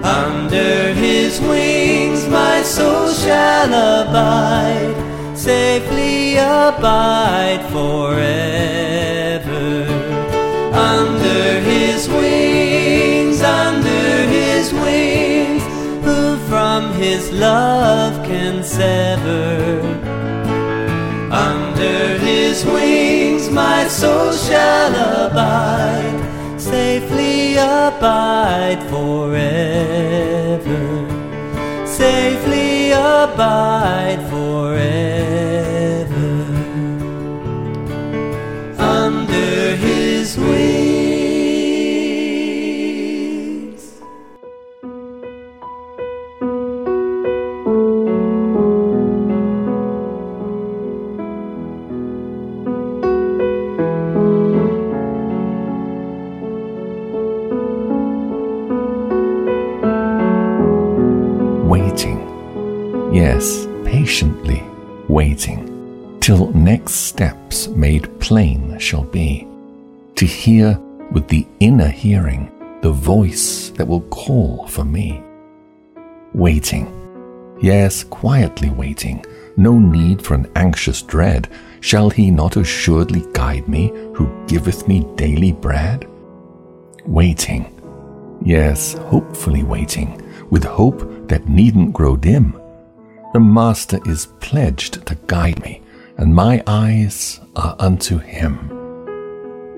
Under 0.02 0.94
his 0.94 1.42
wings 1.42 2.26
my 2.30 2.62
soul 2.64 3.10
shall 3.12 3.68
abide, 3.68 4.96
safely 5.36 6.38
abide 6.38 7.64
forever. 7.76 9.66
Under 10.94 11.60
his 11.72 12.08
wings, 12.08 13.42
under 13.42 14.14
his 14.38 14.72
wings, 14.72 15.64
who 16.06 16.38
from 16.50 16.94
his 16.94 17.24
love 17.34 18.14
can 18.26 18.64
sever? 18.64 19.82
Under 21.50 22.18
his 22.20 22.64
wings 22.66 23.17
my 23.58 23.88
soul 23.88 24.32
shall 24.32 24.94
abide 25.26 26.18
safely 26.60 27.56
abide 27.56 28.82
forever. 28.92 30.84
Safely 31.88 32.92
abide 32.92 34.22
forever. 34.30 35.37
Waiting, 65.18 66.20
till 66.20 66.52
next 66.54 66.94
steps 66.94 67.68
made 67.70 68.20
plain 68.20 68.78
shall 68.78 69.04
be, 69.04 69.48
to 70.14 70.28
hear 70.28 70.80
with 71.12 71.28
the 71.28 71.44
inner 71.60 71.88
hearing 71.88 72.52
the 72.84 72.92
voice 72.92 73.72
that 73.72 73.88
will 73.88 74.06
call 74.20 74.68
for 74.68 74.86
me. 74.86 75.24
Waiting, 76.36 76.86
Yes, 77.60 78.04
quietly 78.04 78.70
waiting, 78.70 79.26
no 79.56 79.80
need 79.80 80.22
for 80.22 80.36
an 80.36 80.52
anxious 80.56 81.02
dread. 81.02 81.50
Shall 81.80 82.12
he 82.12 82.30
not 82.30 82.56
assuredly 82.56 83.24
guide 83.34 83.68
me, 83.68 83.88
who 84.14 84.30
giveth 84.46 84.88
me 84.88 85.04
daily 85.16 85.52
bread? 85.52 86.08
Waiting, 87.08 87.64
yes, 88.46 88.94
hopefully 89.14 89.64
waiting, 89.64 90.22
with 90.52 90.64
hope 90.64 91.28
that 91.28 91.50
needn't 91.50 91.94
grow 91.94 92.16
dim. 92.16 92.54
The 93.34 93.40
Master 93.42 94.00
is 94.06 94.28
pledged 94.40 95.06
to 95.06 95.16
guide 95.28 95.62
me, 95.62 95.82
and 96.18 96.34
my 96.34 96.64
eyes 96.66 97.42
are 97.58 97.76
unto 97.78 98.18
him. 98.18 98.70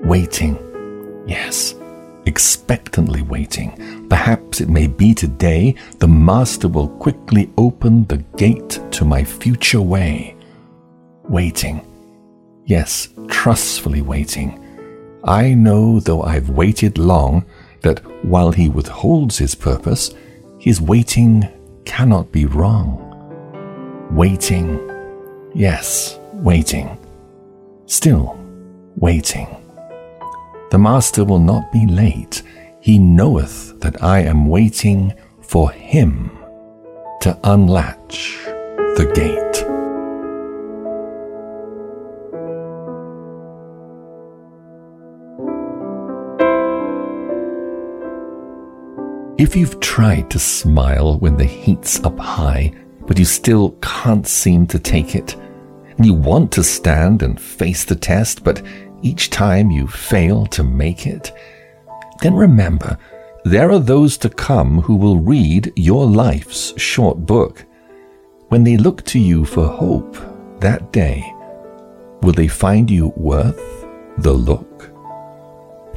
Waiting, 0.04 0.56
yes, 1.26 1.74
expectantly 2.26 3.22
waiting. 3.22 4.06
Perhaps 4.08 4.60
it 4.60 4.68
may 4.68 4.86
be 4.86 5.14
today 5.14 5.74
the 5.98 6.06
Master 6.08 6.68
will 6.68 6.88
quickly 6.88 7.50
open 7.58 8.04
the 8.06 8.18
gate 8.36 8.80
to 8.92 9.04
my 9.04 9.24
future 9.24 9.82
way. 9.82 10.36
Waiting, 11.24 11.84
yes, 12.66 13.08
trustfully 13.28 14.00
waiting. 14.00 14.64
I 15.24 15.54
know, 15.54 15.98
though 15.98 16.22
I've 16.22 16.50
waited 16.50 16.98
long, 16.98 17.44
that 17.82 17.98
while 18.24 18.52
he 18.52 18.68
withholds 18.68 19.38
his 19.38 19.56
purpose, 19.56 20.14
his 20.58 20.80
waiting 20.80 21.48
cannot 21.84 22.30
be 22.30 22.46
wrong. 22.46 23.09
Waiting, 24.10 24.78
yes, 25.54 26.18
waiting, 26.32 26.98
still 27.86 28.36
waiting. 28.96 29.46
The 30.70 30.78
Master 30.78 31.24
will 31.24 31.38
not 31.38 31.70
be 31.72 31.86
late. 31.86 32.42
He 32.80 32.98
knoweth 32.98 33.78
that 33.80 34.02
I 34.02 34.20
am 34.20 34.48
waiting 34.48 35.14
for 35.40 35.70
him 35.70 36.30
to 37.22 37.38
unlatch 37.44 38.38
the 38.44 39.10
gate. 39.14 39.66
If 49.38 49.56
you've 49.56 49.80
tried 49.80 50.30
to 50.30 50.38
smile 50.38 51.18
when 51.18 51.36
the 51.36 51.44
heat's 51.44 52.02
up 52.04 52.18
high, 52.18 52.74
but 53.10 53.18
you 53.18 53.24
still 53.24 53.70
can't 53.82 54.24
seem 54.24 54.68
to 54.68 54.78
take 54.78 55.16
it, 55.16 55.34
and 55.96 56.06
you 56.06 56.14
want 56.14 56.52
to 56.52 56.62
stand 56.62 57.24
and 57.24 57.40
face 57.40 57.84
the 57.84 57.96
test, 57.96 58.44
but 58.44 58.62
each 59.02 59.30
time 59.30 59.68
you 59.68 59.88
fail 59.88 60.46
to 60.46 60.62
make 60.62 61.08
it, 61.08 61.32
then 62.22 62.32
remember 62.32 62.96
there 63.44 63.72
are 63.72 63.80
those 63.80 64.16
to 64.16 64.30
come 64.30 64.80
who 64.82 64.94
will 64.94 65.16
read 65.16 65.72
your 65.74 66.06
life's 66.06 66.72
short 66.80 67.26
book. 67.26 67.66
When 68.46 68.62
they 68.62 68.76
look 68.76 69.04
to 69.06 69.18
you 69.18 69.44
for 69.44 69.66
hope 69.66 70.16
that 70.60 70.92
day, 70.92 71.28
will 72.22 72.32
they 72.32 72.46
find 72.46 72.88
you 72.88 73.12
worth 73.16 73.84
the 74.18 74.32
look? 74.32 74.88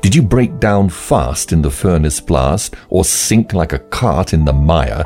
Did 0.01 0.15
you 0.15 0.23
break 0.23 0.59
down 0.59 0.89
fast 0.89 1.53
in 1.53 1.61
the 1.61 1.69
furnace 1.69 2.19
blast, 2.19 2.73
or 2.89 3.05
sink 3.05 3.53
like 3.53 3.71
a 3.71 3.77
cart 3.77 4.33
in 4.33 4.45
the 4.45 4.53
mire, 4.53 5.03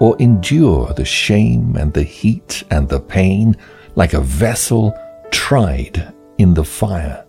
or 0.00 0.20
endure 0.20 0.92
the 0.94 1.04
shame 1.04 1.76
and 1.76 1.92
the 1.92 2.02
heat 2.02 2.64
and 2.70 2.88
the 2.88 3.00
pain 3.00 3.56
like 3.94 4.14
a 4.14 4.20
vessel 4.20 4.96
tried 5.30 6.12
in 6.38 6.54
the 6.54 6.64
fire? 6.64 7.24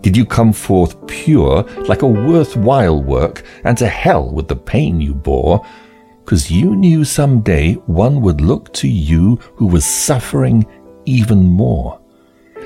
Did 0.00 0.16
you 0.16 0.24
come 0.24 0.52
forth 0.52 1.04
pure 1.06 1.62
like 1.88 2.02
a 2.02 2.06
worthwhile 2.06 3.02
work, 3.02 3.42
and 3.64 3.76
to 3.78 3.88
hell 3.88 4.30
with 4.30 4.46
the 4.46 4.56
pain 4.56 5.00
you 5.00 5.14
bore? 5.14 5.66
Because 6.24 6.50
you 6.50 6.76
knew 6.76 7.04
some 7.04 7.40
day 7.40 7.74
one 7.86 8.20
would 8.20 8.40
look 8.40 8.72
to 8.74 8.88
you 8.88 9.36
who 9.54 9.66
was 9.66 9.84
suffering 9.84 10.64
even 11.06 11.44
more. 11.44 12.00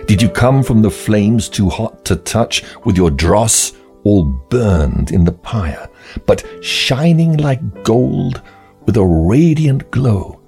Did 0.06 0.20
you 0.20 0.28
come 0.28 0.62
from 0.62 0.82
the 0.82 0.90
flames 0.90 1.48
too 1.48 1.68
hot 1.68 2.04
to 2.06 2.16
touch, 2.16 2.62
with 2.84 2.96
your 2.96 3.10
dross 3.10 3.72
all 4.04 4.24
burned 4.24 5.12
in 5.12 5.24
the 5.24 5.32
pyre, 5.32 5.88
but 6.26 6.44
shining 6.62 7.36
like 7.36 7.84
gold 7.84 8.42
with 8.90 8.96
a 8.96 9.06
radiant 9.06 9.88
glow, 9.92 10.40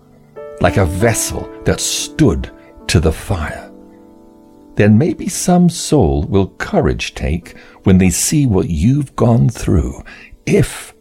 like 0.61 0.77
a 0.77 0.85
vessel 0.85 1.49
that 1.63 1.79
stood 1.79 2.51
to 2.89 2.99
the 2.99 3.13
fire? 3.13 3.69
then 4.75 4.97
maybe 4.99 5.29
some 5.29 5.69
soul 5.69 6.23
will 6.25 6.49
courage 6.57 7.15
take 7.15 7.57
when 7.85 7.99
they 7.99 8.11
see 8.11 8.47
what 8.47 8.69
you've 8.69 9.15
gone 9.15 9.49
through, 9.49 10.03
if 10.47 10.93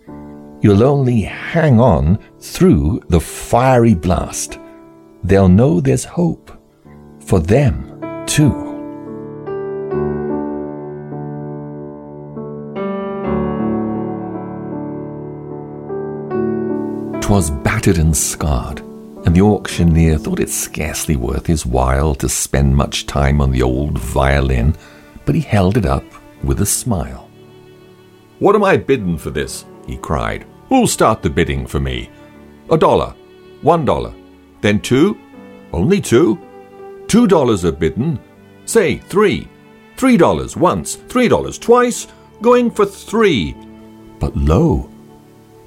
you'll 0.62 0.84
only 0.84 1.22
hang 1.22 1.80
on 1.80 2.20
through 2.39 3.02
the 3.08 3.20
fiery 3.20 3.96
blast. 3.96 4.60
They'll 5.24 5.50
know 5.50 5.80
there's 5.80 6.04
hope 6.04 6.52
for 7.22 7.39
them 7.39 8.26
too. 8.28 8.71
Twas 17.32 17.50
battered 17.50 17.98
and 17.98 18.14
scarred 18.14 18.80
and 19.26 19.34
the 19.34 19.40
auctioneer 19.40 20.18
thought 20.18 20.42
it 20.42 20.50
scarcely 20.50 21.16
worth 21.16 21.48
his 21.48 21.66
while 21.66 22.14
to 22.16 22.28
spend 22.28 22.76
much 22.76 23.06
time 23.06 23.40
on 23.40 23.52
the 23.52 23.62
old 23.62 23.98
violin, 23.98 24.76
but 25.24 25.34
he 25.34 25.40
held 25.40 25.78
it 25.78 25.86
up 25.86 26.04
with 26.44 26.60
a 26.60 26.66
smile. 26.66 27.30
What 28.40 28.54
am 28.54 28.66
I 28.66 28.76
bidding 28.76 29.18
for 29.18 29.30
this? 29.30 29.64
he 29.88 29.96
cried. 29.96 30.46
Who'll 30.68 30.88
start 30.88 31.22
the 31.22 31.30
bidding 31.30 31.66
for 31.66 31.80
me? 31.80 32.10
A 32.70 32.78
dollar, 32.78 33.16
one 33.62 33.86
dollar, 33.86 34.14
then 34.60 34.82
two, 34.82 35.18
only 35.72 36.02
two, 36.02 36.38
two 37.08 37.28
dollars 37.28 37.64
a 37.64 37.72
bidding, 37.72 38.20
say 38.66 38.98
three, 38.98 39.48
three 39.96 40.18
dollars 40.18 40.58
once, 40.58 40.96
three 40.96 41.30
dollars 41.30 41.58
twice, 41.58 42.08
going 42.42 42.70
for 42.70 42.86
three. 42.86 43.56
But 44.20 44.36
lo, 44.36 44.90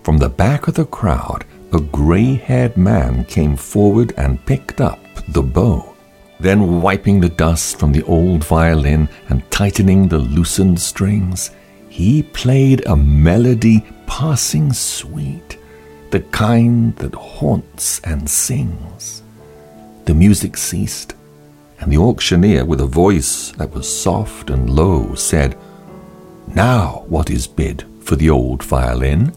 from 0.03 0.19
the 0.19 0.29
back 0.29 0.69
of 0.69 0.75
the 0.75 0.85
crowd, 0.85 1.47
a 1.75 1.81
gray 1.81 2.35
haired 2.35 2.77
man 2.77 3.25
came 3.25 3.57
forward 3.57 4.15
and 4.17 4.45
picked 4.47 4.81
up 4.81 5.01
the 5.29 5.43
bow. 5.43 5.95
Then, 6.41 6.81
wiping 6.81 7.21
the 7.21 7.29
dust 7.29 7.79
from 7.79 7.93
the 7.93 8.03
old 8.05 8.45
violin 8.45 9.09
and 9.29 9.49
tightening 9.51 10.09
the 10.09 10.19
loosened 10.19 10.81
strings, 10.81 11.51
he 11.89 12.23
played 12.23 12.87
a 12.87 12.97
melody 12.97 13.85
passing 14.07 14.73
sweet, 14.73 15.59
the 16.11 16.21
kind 16.21 16.95
that 16.97 17.15
haunts 17.15 18.01
and 18.01 18.29
sings. 18.29 19.23
The 20.05 20.15
music 20.15 20.57
ceased, 20.57 21.15
and 21.81 21.91
the 21.91 21.99
auctioneer, 21.99 22.65
with 22.65 22.81
a 22.81 22.87
voice 22.87 23.53
that 23.53 23.73
was 23.73 23.89
soft 23.89 24.51
and 24.51 24.69
low, 24.71 25.15
said, 25.15 25.57
Now 26.49 27.05
what 27.09 27.31
is 27.31 27.47
bid 27.47 27.85
for 28.01 28.17
the 28.17 28.31
old 28.31 28.63
violin? 28.63 29.33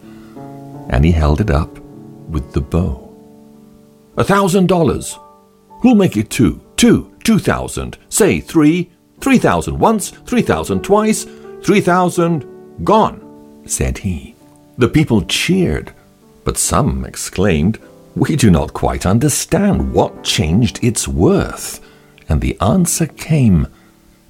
And 0.90 1.04
he 1.04 1.12
held 1.12 1.40
it 1.40 1.50
up 1.50 1.78
with 2.28 2.52
the 2.52 2.60
bow. 2.60 3.04
A 4.16 4.24
thousand 4.24 4.66
dollars. 4.68 5.18
Who'll 5.80 5.94
make 5.94 6.16
it 6.16 6.30
two? 6.30 6.60
Two. 6.76 7.14
Two 7.24 7.38
thousand. 7.38 7.98
Say 8.08 8.40
three. 8.40 8.90
Three 9.20 9.38
thousand 9.38 9.78
once. 9.78 10.10
Three 10.10 10.42
thousand 10.42 10.82
twice. 10.82 11.26
Three 11.62 11.80
thousand 11.80 12.46
gone, 12.84 13.62
said 13.66 13.98
he. 13.98 14.34
The 14.76 14.88
people 14.88 15.22
cheered, 15.22 15.92
but 16.44 16.56
some 16.56 17.04
exclaimed, 17.04 17.78
We 18.14 18.36
do 18.36 18.50
not 18.50 18.72
quite 18.72 19.06
understand 19.06 19.92
what 19.92 20.22
changed 20.22 20.82
its 20.82 21.08
worth. 21.08 21.80
And 22.28 22.40
the 22.40 22.56
answer 22.60 23.06
came, 23.06 23.66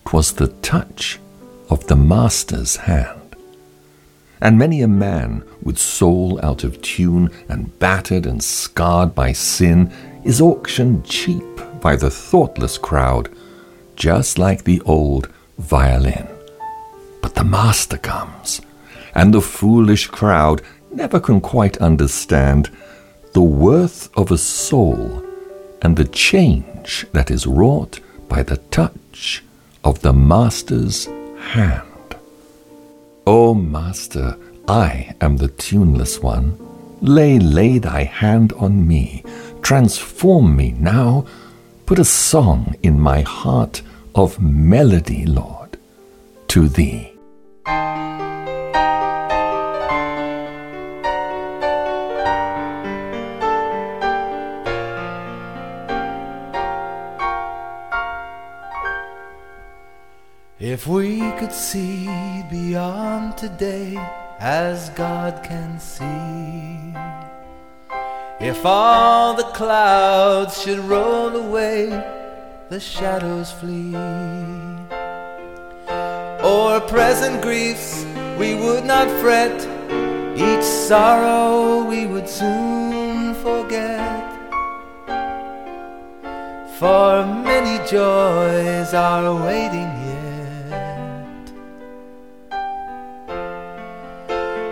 "'Twas 0.04 0.32
the 0.32 0.48
touch 0.62 1.18
of 1.68 1.86
the 1.86 1.96
Master's 1.96 2.76
hand 2.76 3.27
and 4.40 4.58
many 4.58 4.82
a 4.82 4.88
man 4.88 5.42
with 5.62 5.78
soul 5.78 6.38
out 6.42 6.64
of 6.64 6.80
tune 6.82 7.30
and 7.48 7.78
battered 7.78 8.26
and 8.26 8.42
scarred 8.42 9.14
by 9.14 9.32
sin 9.32 9.92
is 10.24 10.40
auctioned 10.40 11.04
cheap 11.04 11.44
by 11.80 11.96
the 11.96 12.10
thoughtless 12.10 12.78
crowd, 12.78 13.28
just 13.96 14.38
like 14.38 14.64
the 14.64 14.80
old 14.82 15.28
violin. 15.58 16.28
But 17.22 17.34
the 17.34 17.44
master 17.44 17.98
comes, 17.98 18.60
and 19.14 19.34
the 19.34 19.40
foolish 19.40 20.06
crowd 20.06 20.62
never 20.92 21.20
can 21.20 21.40
quite 21.40 21.76
understand 21.78 22.70
the 23.32 23.42
worth 23.42 24.08
of 24.16 24.30
a 24.30 24.38
soul 24.38 25.24
and 25.82 25.96
the 25.96 26.04
change 26.04 27.06
that 27.12 27.30
is 27.30 27.46
wrought 27.46 28.00
by 28.28 28.42
the 28.42 28.56
touch 28.56 29.42
of 29.84 30.00
the 30.00 30.12
master's 30.12 31.06
hand. 31.52 31.87
O 33.30 33.52
Master, 33.52 34.38
I 34.66 35.14
am 35.20 35.36
the 35.36 35.48
tuneless 35.48 36.18
one. 36.18 36.56
Lay, 37.02 37.38
lay 37.38 37.76
thy 37.76 38.04
hand 38.04 38.54
on 38.54 38.88
me. 38.88 39.22
Transform 39.60 40.56
me 40.56 40.72
now. 40.72 41.26
Put 41.84 41.98
a 41.98 42.06
song 42.06 42.74
in 42.82 42.98
my 42.98 43.20
heart 43.20 43.82
of 44.14 44.40
melody, 44.40 45.26
Lord, 45.26 45.76
to 46.46 46.68
thee. 46.68 47.17
If 60.74 60.86
we 60.86 61.20
could 61.38 61.54
see 61.54 62.04
beyond 62.50 63.38
today 63.38 63.96
as 64.38 64.90
God 64.90 65.42
can 65.42 65.80
see, 65.80 66.92
if 68.38 68.66
all 68.66 69.32
the 69.32 69.50
clouds 69.60 70.60
should 70.60 70.80
roll 70.80 71.34
away, 71.34 71.86
the 72.68 72.78
shadows 72.78 73.50
flee, 73.50 73.96
or 76.44 76.80
present 76.82 77.40
griefs 77.40 78.04
we 78.38 78.54
would 78.54 78.84
not 78.84 79.08
fret, 79.22 79.56
each 80.36 80.64
sorrow 80.64 81.82
we 81.88 82.04
would 82.04 82.28
soon 82.28 83.34
forget. 83.36 84.26
For 86.78 87.24
many 87.24 87.78
joys 87.88 88.92
are 88.92 89.34
waiting 89.46 89.97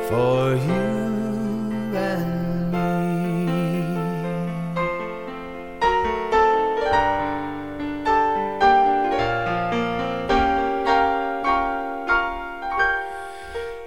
for 0.09 0.55
you 0.55 1.97
and 1.97 2.71
me. 2.71 2.87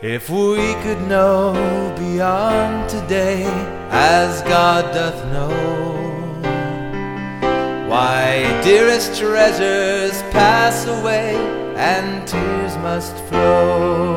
If 0.02 0.30
we 0.30 0.74
could 0.84 1.02
know 1.08 1.54
beyond 1.98 2.90
today 2.90 3.46
as 3.90 4.42
God 4.42 4.94
doth 4.94 5.24
know. 5.32 5.50
Why, 7.90 8.44
dearest 8.62 9.18
treasures 9.18 10.22
pass 10.34 10.86
away 10.86 11.36
and 11.76 12.28
tears 12.28 12.76
must 12.78 13.16
flow. 13.30 14.09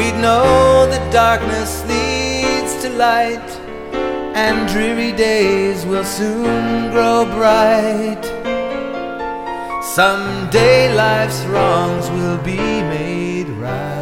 We'd 0.00 0.16
know 0.16 0.86
that 0.86 1.12
darkness 1.12 1.84
leads 1.84 2.72
to 2.82 2.88
light, 2.88 3.50
and 4.34 4.66
dreary 4.66 5.12
days 5.12 5.84
will 5.84 6.06
soon 6.06 6.90
grow 6.90 7.26
bright. 7.26 8.24
Someday 9.84 10.94
life's 10.94 11.44
wrongs 11.52 12.08
will 12.16 12.38
be 12.38 12.56
made 12.96 13.48
right. 13.60 14.00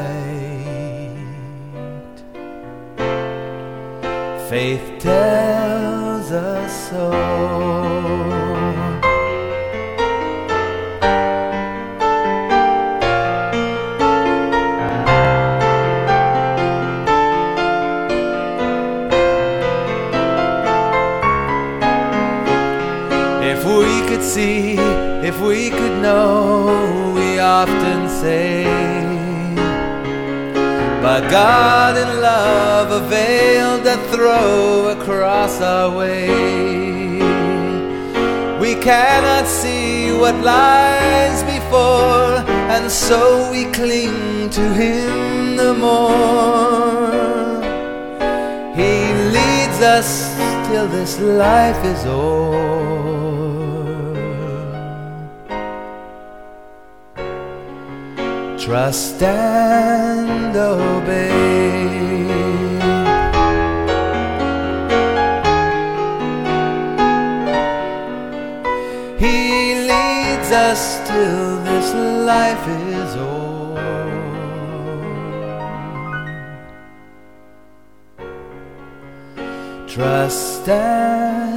Faith 4.48 5.00
tells 5.00 6.30
us 6.30 6.90
so. 6.90 7.97
See, 24.38 24.76
if 25.30 25.36
we 25.40 25.68
could 25.78 25.96
know, 26.00 27.12
we 27.16 27.28
often 27.40 28.00
say. 28.22 28.64
But 31.04 31.22
God 31.28 31.92
in 32.04 32.10
love 32.30 32.88
a 33.02 33.96
throw 34.12 34.94
across 34.96 35.54
our 35.60 35.88
way. 36.00 36.28
We 38.62 38.72
cannot 38.90 39.46
see 39.60 40.12
what 40.20 40.36
lies 40.54 41.40
before, 41.56 42.32
and 42.74 42.84
so 43.06 43.50
we 43.50 43.62
cling 43.78 44.50
to 44.58 44.64
Him 44.82 45.56
the 45.62 45.74
more. 45.86 47.10
He 48.80 48.94
leads 49.36 49.78
us 49.96 50.08
till 50.68 50.86
this 50.96 51.12
life 51.18 51.80
is 51.92 52.00
o'er. 52.06 53.17
Trust 58.68 59.22
and 59.22 60.54
obey. 60.54 61.88
He 69.16 69.74
leads 69.90 70.50
us 70.52 71.00
till 71.08 71.64
this 71.64 71.94
life 71.94 72.68
is 72.68 73.16
o'er. 73.16 73.78
Trust 79.86 80.68
and. 80.68 81.47